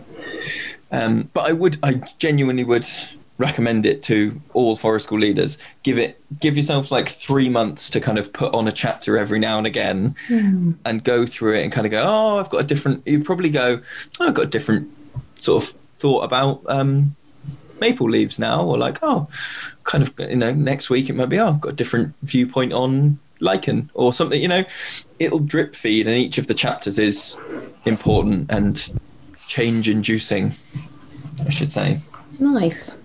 [0.91, 2.85] um, but I would, I genuinely would
[3.39, 5.57] recommend it to all forest school leaders.
[5.83, 9.39] Give it, give yourself like three months to kind of put on a chapter every
[9.39, 10.71] now and again, Hmm.
[10.85, 13.03] and go through it and kind of go, oh, I've got a different.
[13.05, 13.79] You probably go,
[14.19, 14.89] oh, I've got a different
[15.37, 17.15] sort of thought about um,
[17.79, 19.27] maple leaves now, or like, oh,
[19.83, 22.73] kind of, you know, next week it might be, oh, I've got a different viewpoint
[22.73, 24.41] on lichen or something.
[24.41, 24.63] You know,
[25.19, 27.39] it'll drip feed, and each of the chapters is
[27.85, 28.89] important and
[29.47, 30.53] change inducing.
[31.45, 31.99] I should say
[32.39, 33.01] Nice.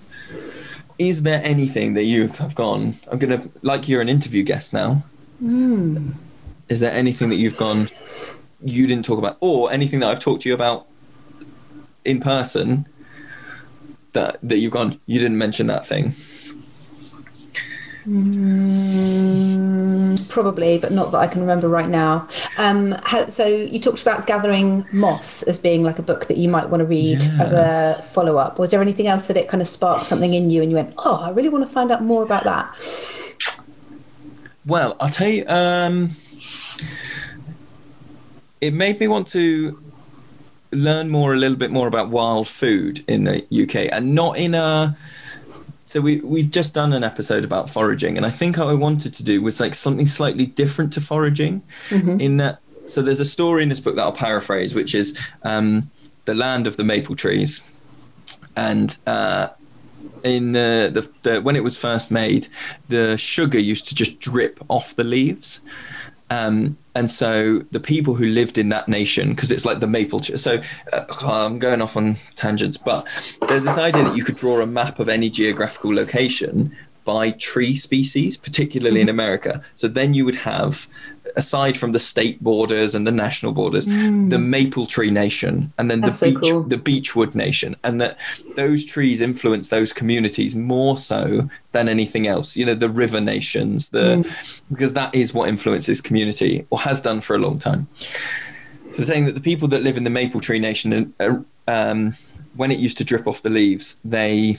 [0.99, 5.03] is there anything that you have gone i'm gonna like you're an interview guest now
[6.69, 7.89] is there anything that you've gone
[8.63, 10.87] you didn't talk about or anything that i've talked to you about
[12.05, 12.87] in person
[14.13, 16.13] that that you've gone you didn't mention that thing
[18.93, 22.27] Mm, probably, but not that I can remember right now.
[22.59, 26.49] Um, how, so you talked about gathering moss as being like a book that you
[26.49, 27.37] might want to read Yeah.
[27.41, 28.59] as a follow up.
[28.59, 30.95] Was there anything else that it kind of sparked something in you and you went,
[30.99, 32.75] oh, I really want to find out more about that?
[34.65, 36.09] well i'll tell you um
[38.61, 39.82] it made me want to
[40.73, 44.55] learn more a little bit more about wild food in the uk and not in
[44.55, 44.97] a
[45.85, 49.13] So we we've just done an episode about foraging, and I think what I wanted
[49.15, 51.61] to do was like something slightly different to foraging.
[52.19, 55.91] In that, so there's a story in this book that I'll paraphrase, which is um,
[56.25, 57.61] the land of the maple trees,
[58.57, 59.49] and uh,
[60.25, 62.47] in the, the, the when it was first made,
[62.89, 65.61] the sugar used to just drip off the leaves.
[66.33, 70.21] Um, and so the people who lived in that nation, because it's like the maple
[70.21, 70.37] tree.
[70.37, 70.61] So
[70.93, 73.05] uh, I'm going off on tangents, but
[73.49, 76.75] there's this idea that you could draw a map of any geographical location
[77.05, 79.63] by tree species, particularly in America.
[79.75, 80.87] So then you would have,
[81.37, 86.01] aside from the state borders and the national borders, the maple tree nation, and then
[86.01, 86.63] That's the so beech, cool.
[86.63, 88.19] the beechwood nation, and that
[88.57, 92.57] those trees influence those communities more so than anything else.
[92.57, 94.25] You know, the river nations, the
[94.71, 97.89] because that is what influences community or has done for a long time.
[98.93, 101.37] So saying that the people that live in the maple tree nation, uh,
[101.67, 102.15] um,
[102.57, 104.59] when it used to drip off the leaves, they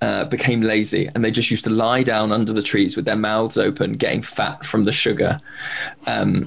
[0.00, 3.16] uh, became lazy and they just used to lie down under the trees with their
[3.16, 5.40] mouths open, getting fat from the sugar.
[6.06, 6.44] Um,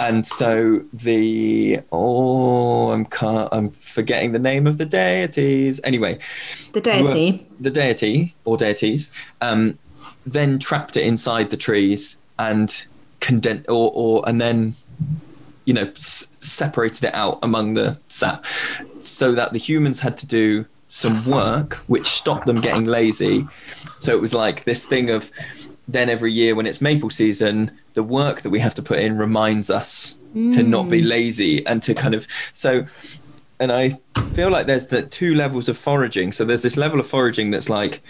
[0.00, 3.06] and so the oh, I'm
[3.52, 5.80] I'm forgetting the name of the deities.
[5.84, 6.18] Anyway,
[6.72, 7.46] The who were- deity.
[7.58, 9.78] the deity or deities, um,
[10.24, 12.84] then trapped it inside the trees and
[13.20, 14.74] condensed, or, or and then
[15.64, 18.46] you know s- separated it out among the sap,
[19.00, 23.46] so that the humans had to do some work which stopped them getting lazy.
[23.98, 25.30] So it was like this thing of
[25.86, 29.16] then every year when it's maple season, the work that we have to put in
[29.16, 32.84] reminds us to not be lazy and to kind of so
[33.60, 33.90] and I
[34.32, 36.32] feel like there's the two levels of foraging.
[36.32, 38.02] So there's this level of foraging that's like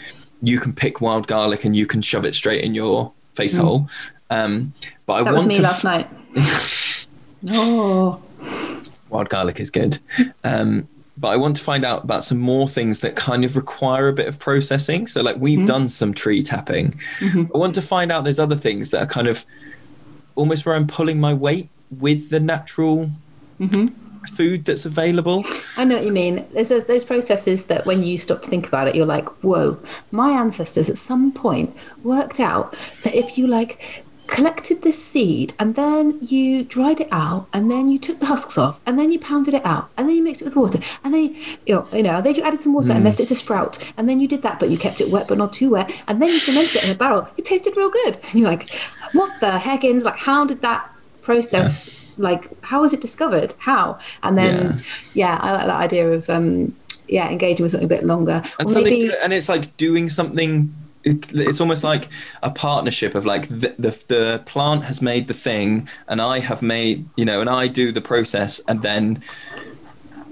[0.42, 3.88] you can pick wild garlic and you can shove it straight in your face hole.
[4.30, 4.72] Um,
[5.06, 6.08] but I That want was me to last night.
[7.50, 8.22] oh,
[9.08, 9.98] wild garlic is good.
[10.44, 10.88] Um,
[11.20, 14.12] but I want to find out about some more things that kind of require a
[14.12, 15.06] bit of processing.
[15.06, 15.66] So, like, we've mm-hmm.
[15.66, 16.98] done some tree tapping.
[17.18, 17.54] Mm-hmm.
[17.54, 19.44] I want to find out there's other things that are kind of
[20.34, 21.68] almost where I'm pulling my weight
[21.98, 23.10] with the natural
[23.60, 23.86] mm-hmm.
[24.34, 25.44] food that's available.
[25.76, 26.46] I know what you mean.
[26.54, 29.78] There's a, those processes that when you stop to think about it, you're like, whoa,
[30.12, 35.74] my ancestors at some point worked out that if you like collected this seed and
[35.74, 39.18] then you dried it out and then you took the husks off and then you
[39.18, 41.34] pounded it out and then you mixed it with water and then
[41.66, 44.08] you know, you know then you added some water and left it to sprout and
[44.08, 46.28] then you did that but you kept it wet but not too wet and then
[46.28, 47.28] you fermented it in a barrel.
[47.36, 48.18] It tasted real good.
[48.30, 48.70] And you're like
[49.12, 50.88] what the heckins like how did that
[51.22, 53.54] process like how was it discovered?
[53.58, 53.98] How?
[54.22, 54.80] And then
[55.14, 56.74] yeah, I like that idea of um
[57.08, 58.42] yeah engaging with something a bit longer.
[58.60, 60.72] And Or something maybe and it's like doing something
[61.04, 62.08] it, it's almost like
[62.42, 66.62] a partnership of like the, the the plant has made the thing and i have
[66.62, 69.22] made you know and i do the process and then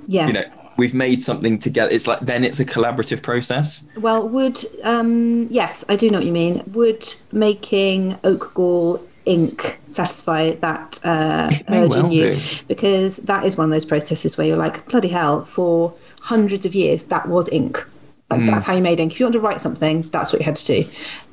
[0.06, 0.26] yeah.
[0.26, 0.44] you know
[0.78, 1.92] we've made something together.
[1.92, 3.82] It's like then it's a collaborative process.
[3.96, 6.62] Well would um yes i do know what you mean.
[6.72, 12.34] Would making oak gall ink satisfy that uh, urge in you?
[12.34, 12.40] do.
[12.66, 16.74] because that is one of those processes where you're like bloody hell for hundreds of
[16.74, 17.84] years that was ink
[18.30, 18.46] like Hmm.
[18.46, 19.12] that's how you made ink.
[19.12, 20.88] If you want to write something that's what you had to do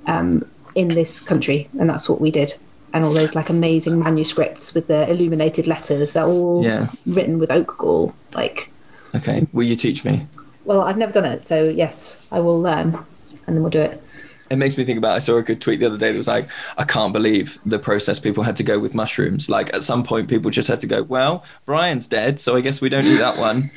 [0.07, 2.55] um, in this country and that's what we did.
[2.93, 6.87] And all those like amazing manuscripts with the illuminated letters they're all Yeah.
[7.05, 8.71] written with oak gall like.
[9.13, 9.47] Okay.
[9.53, 10.27] Will you teach me?
[10.63, 12.97] Well i've never done it so yes i will learn
[13.45, 14.01] and then we'll do it.
[14.49, 16.27] It makes me think about i saw a good tweet the other day that was
[16.27, 19.49] like i can't believe the process people had to go with mushrooms.
[19.49, 22.79] Like at some point people just had to go well brian's dead so i guess
[22.81, 23.69] we don't eat that one.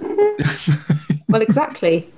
[1.28, 2.08] Well exactly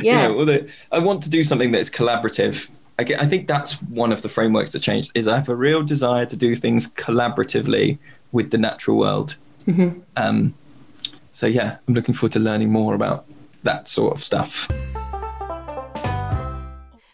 [0.00, 0.28] Yeah.
[0.28, 2.70] You know, or I want to do something that's collaborative.
[2.98, 5.12] I, get, I think that's one of the frameworks that changed.
[5.14, 7.98] Is I have a real desire to do things collaboratively
[8.32, 9.36] with the natural world.
[9.64, 10.00] Mm-hmm.
[10.16, 10.54] Um,
[11.32, 13.26] so yeah, I'm looking forward to learning more about
[13.62, 14.68] that sort of stuff.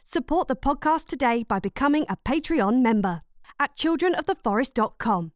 [0.06, 3.22] Support the podcast today by becoming a Patreon member
[3.58, 5.32] at childrenoftheforest.com.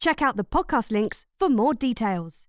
[0.00, 2.46] Check out the podcast links for more details.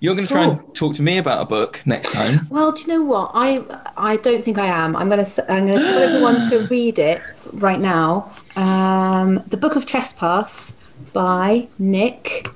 [0.00, 0.52] You're going to try Cool.
[0.64, 2.46] and talk to me about a book next time.
[2.50, 3.30] Well, do you know what?
[3.34, 3.62] I
[3.96, 4.94] I don't think I am.
[4.96, 7.20] I'm gonna s- I'm gonna tell everyone to read it
[7.54, 8.30] right now.
[8.56, 10.78] Um, the Book of Trespass
[11.12, 12.48] by Nick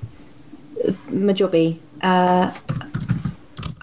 [1.09, 1.79] Majobi.
[2.01, 2.51] Uh,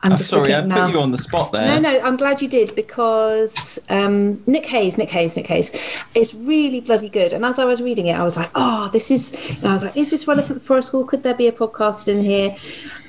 [0.03, 0.86] I'm I'm just sorry, I've now.
[0.86, 1.66] put you on the spot there.
[1.66, 5.76] No, no, I'm glad you did because um, Nick Hayes, Nick Hayes, Nick Hayes,
[6.14, 7.34] is really bloody good.
[7.34, 9.84] And as I was reading it, I was like, oh, this is, and I was
[9.84, 11.05] like, is this relevant for a school?
[11.05, 12.57] Could there be a podcast in here?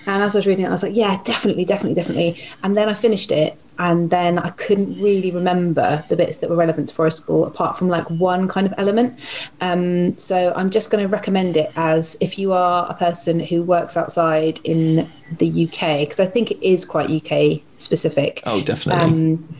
[0.05, 2.43] And as I was reading it, I was like, yeah, definitely, definitely, definitely.
[2.61, 6.55] And then I finished it, and then I couldn't really remember the bits that were
[6.55, 9.19] relevant to Forest School, apart from like one kind of element.
[9.59, 13.63] Um, so I'm just going to recommend it as if you are a person who
[13.63, 15.09] works outside in
[15.39, 19.03] the UK, because I think it is quite UK specific Oh, definitely.
[19.03, 19.57] um,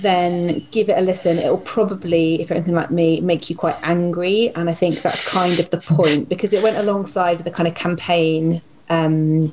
[0.00, 1.38] then give it a listen.
[1.38, 4.52] It'll probably, if you're anything like me, make you quite angry.
[4.54, 7.74] And I think that's kind of the point because it went alongside the kind of
[7.74, 9.50] campaign um,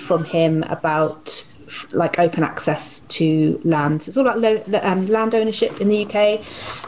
[0.00, 1.43] from him about
[1.94, 4.02] like open access to land.
[4.02, 6.40] So it's all about lo- um, land ownership in the UK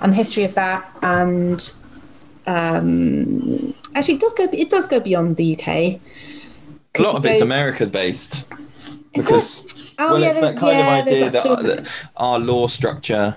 [0.03, 0.85] and the history of that.
[1.03, 1.61] And
[2.47, 4.49] um, actually, it does go.
[4.53, 5.69] It does go beyond the UK.
[5.69, 8.49] A lot of it's goes- America based.
[9.15, 9.67] Because?
[9.99, 13.35] Oh, well, yeah, it's that kind yeah, of idea that that, that our law structure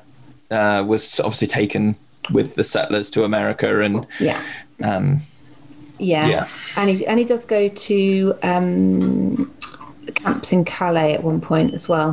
[0.52, 1.96] uh, was obviously taken
[2.32, 4.42] with the settlers to America and Yeah.
[4.84, 5.22] um,
[6.00, 6.26] Yeah.
[6.28, 6.48] Yeah.
[6.76, 9.50] And he and he does go to um,
[10.12, 12.10] camps in Calais at one point as well.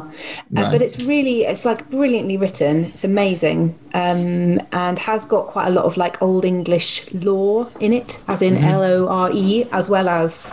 [0.57, 0.73] Uh, Right.
[0.73, 2.85] but it's really it's like brilliantly written.
[2.87, 3.75] It's amazing.
[3.95, 8.43] Um, and has got quite a lot of like old English law in it, as
[8.43, 10.53] in L O R E, as well as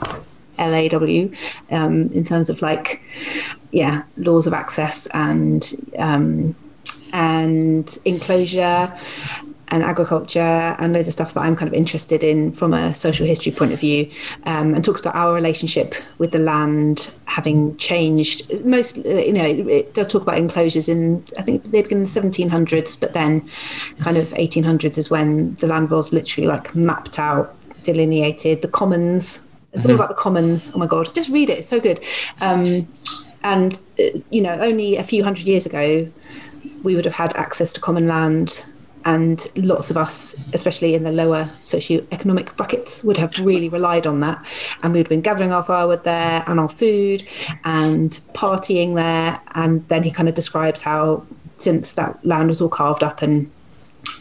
[0.58, 1.32] L A W,
[1.72, 3.02] um, in terms of like
[3.72, 6.56] yeah, laws of access and um,
[7.12, 8.92] and enclosure
[9.70, 13.26] and agriculture and loads of stuff that I'm kind of interested in from a social
[13.26, 14.10] history point of view,
[14.46, 18.64] um, and talks about our relationship with the land having changed.
[18.66, 22.04] Most, you know, it, it does talk about enclosures in I think they begin in
[22.04, 23.48] the 1700s, but then
[24.00, 28.62] kind of 1800s is when the land was literally like mapped out, delineated.
[28.62, 29.50] The commons.
[29.74, 30.72] It's all about the commons.
[30.76, 31.60] Oh my god, just read it.
[31.60, 32.00] It's so good.
[32.42, 32.88] Um,
[33.42, 36.08] and uh, you know, only a few hundred years ago,
[36.84, 38.64] we would have had access to common land
[39.06, 44.20] and lots of us especially in the lower socioeconomic brackets would have really relied on
[44.20, 44.44] that
[44.82, 47.24] and we'd been gathering our firewood there and our food
[47.64, 51.24] and partying there and then he kind of describes how
[51.58, 53.50] since that land was all carved up and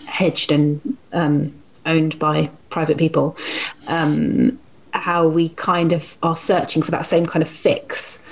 [0.07, 1.53] hedged and um,
[1.87, 3.37] owned by private people
[3.89, 4.59] um,
[4.93, 8.27] how we kind of are searching for that same kind of fix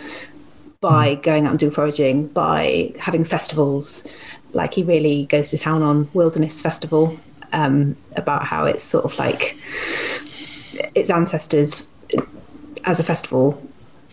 [0.81, 4.11] by going out and doing foraging, by having festivals.
[4.53, 7.17] Like he really goes to town on Wilderness Festival
[7.53, 9.57] um, about how it's sort of like
[10.95, 11.91] its ancestors
[12.85, 13.63] as a festival.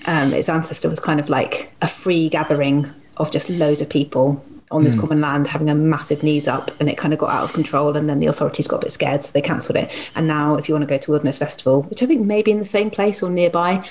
[0.06, 4.44] Um, its ancestor was kind of like a free gathering of just loads of people
[4.70, 7.46] on this common land having a massive knees up and it kind of got out
[7.46, 10.28] of control and then the authorities got a bit scared so they cancelled it and
[10.28, 12.60] now if you want to go to wilderness festival which i think may be in
[12.60, 13.82] the same place or nearby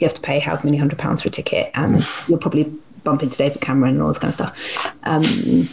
[0.00, 2.72] you have to pay however many hundred pounds for a ticket, and you'll probably
[3.04, 4.96] bump into David Cameron and all this kind of stuff.
[5.04, 5.68] Um,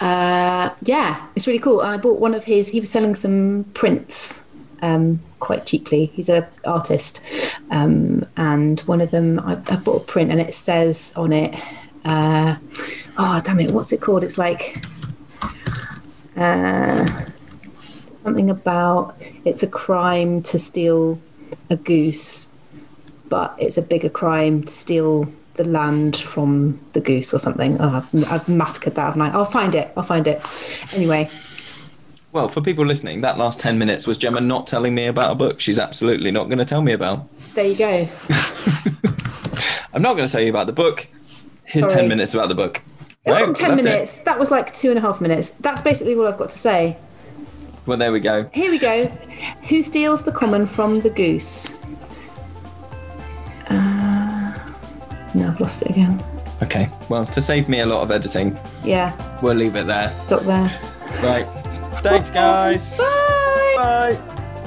[0.00, 1.80] uh, yeah, it's really cool.
[1.80, 2.68] I bought one of his.
[2.68, 4.46] He was selling some prints
[4.82, 6.06] um, quite cheaply.
[6.06, 7.22] He's an artist,
[7.70, 11.58] um, and one of them I, I bought a print, and it says on it,
[12.04, 12.56] uh,
[13.16, 14.76] "Oh damn it, what's it called?" It's like.
[16.36, 17.24] Uh,
[18.22, 21.18] something about it's a crime to steal
[21.70, 22.52] a goose
[23.28, 27.76] but it's a bigger crime to steal the land from the goose or something.
[27.80, 29.30] Oh, I've, I've massacred that, haven't I?
[29.32, 29.92] I'll find it.
[29.96, 30.40] I'll find it.
[30.94, 31.30] Anyway,
[32.32, 35.34] well, for people listening, that last 10 minutes was Gemma not telling me about a
[35.34, 37.26] book she's absolutely not going to tell me about.
[37.54, 38.08] there you go.
[39.94, 41.06] I'm not going to tell you about the book.
[41.64, 42.00] Here's Sorry.
[42.00, 42.82] 10 minutes about the book.
[43.24, 43.84] It No, wasn't 10 left it.
[43.84, 44.18] minutes.
[44.20, 45.50] That was like two and a half minutes.
[45.50, 46.96] That's basically all I've got to say.
[47.86, 48.50] Well, there we go.
[48.52, 49.04] Here we go.
[49.68, 51.82] Who steals the common from the goose?
[55.36, 56.22] No, I've lost it again.
[56.62, 56.88] Okay.
[57.08, 59.12] Well, to save me a lot of editing, Yeah,
[59.42, 60.12] we'll leave it there.
[60.20, 60.70] stop there.
[61.22, 61.46] Right.
[62.00, 62.96] Thanks, guys.
[62.96, 63.74] Bye.
[63.76, 64.18] Bye.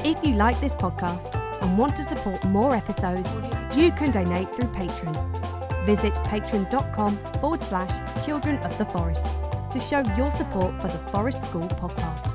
[0.06, 3.38] If you like this podcast, and want to support more episodes,
[3.76, 5.86] you can donate through Patreon.
[5.86, 7.92] Visit patreon.com forward slash
[8.26, 9.26] children of the forest
[9.72, 12.34] to show your support for the Forest School podcast.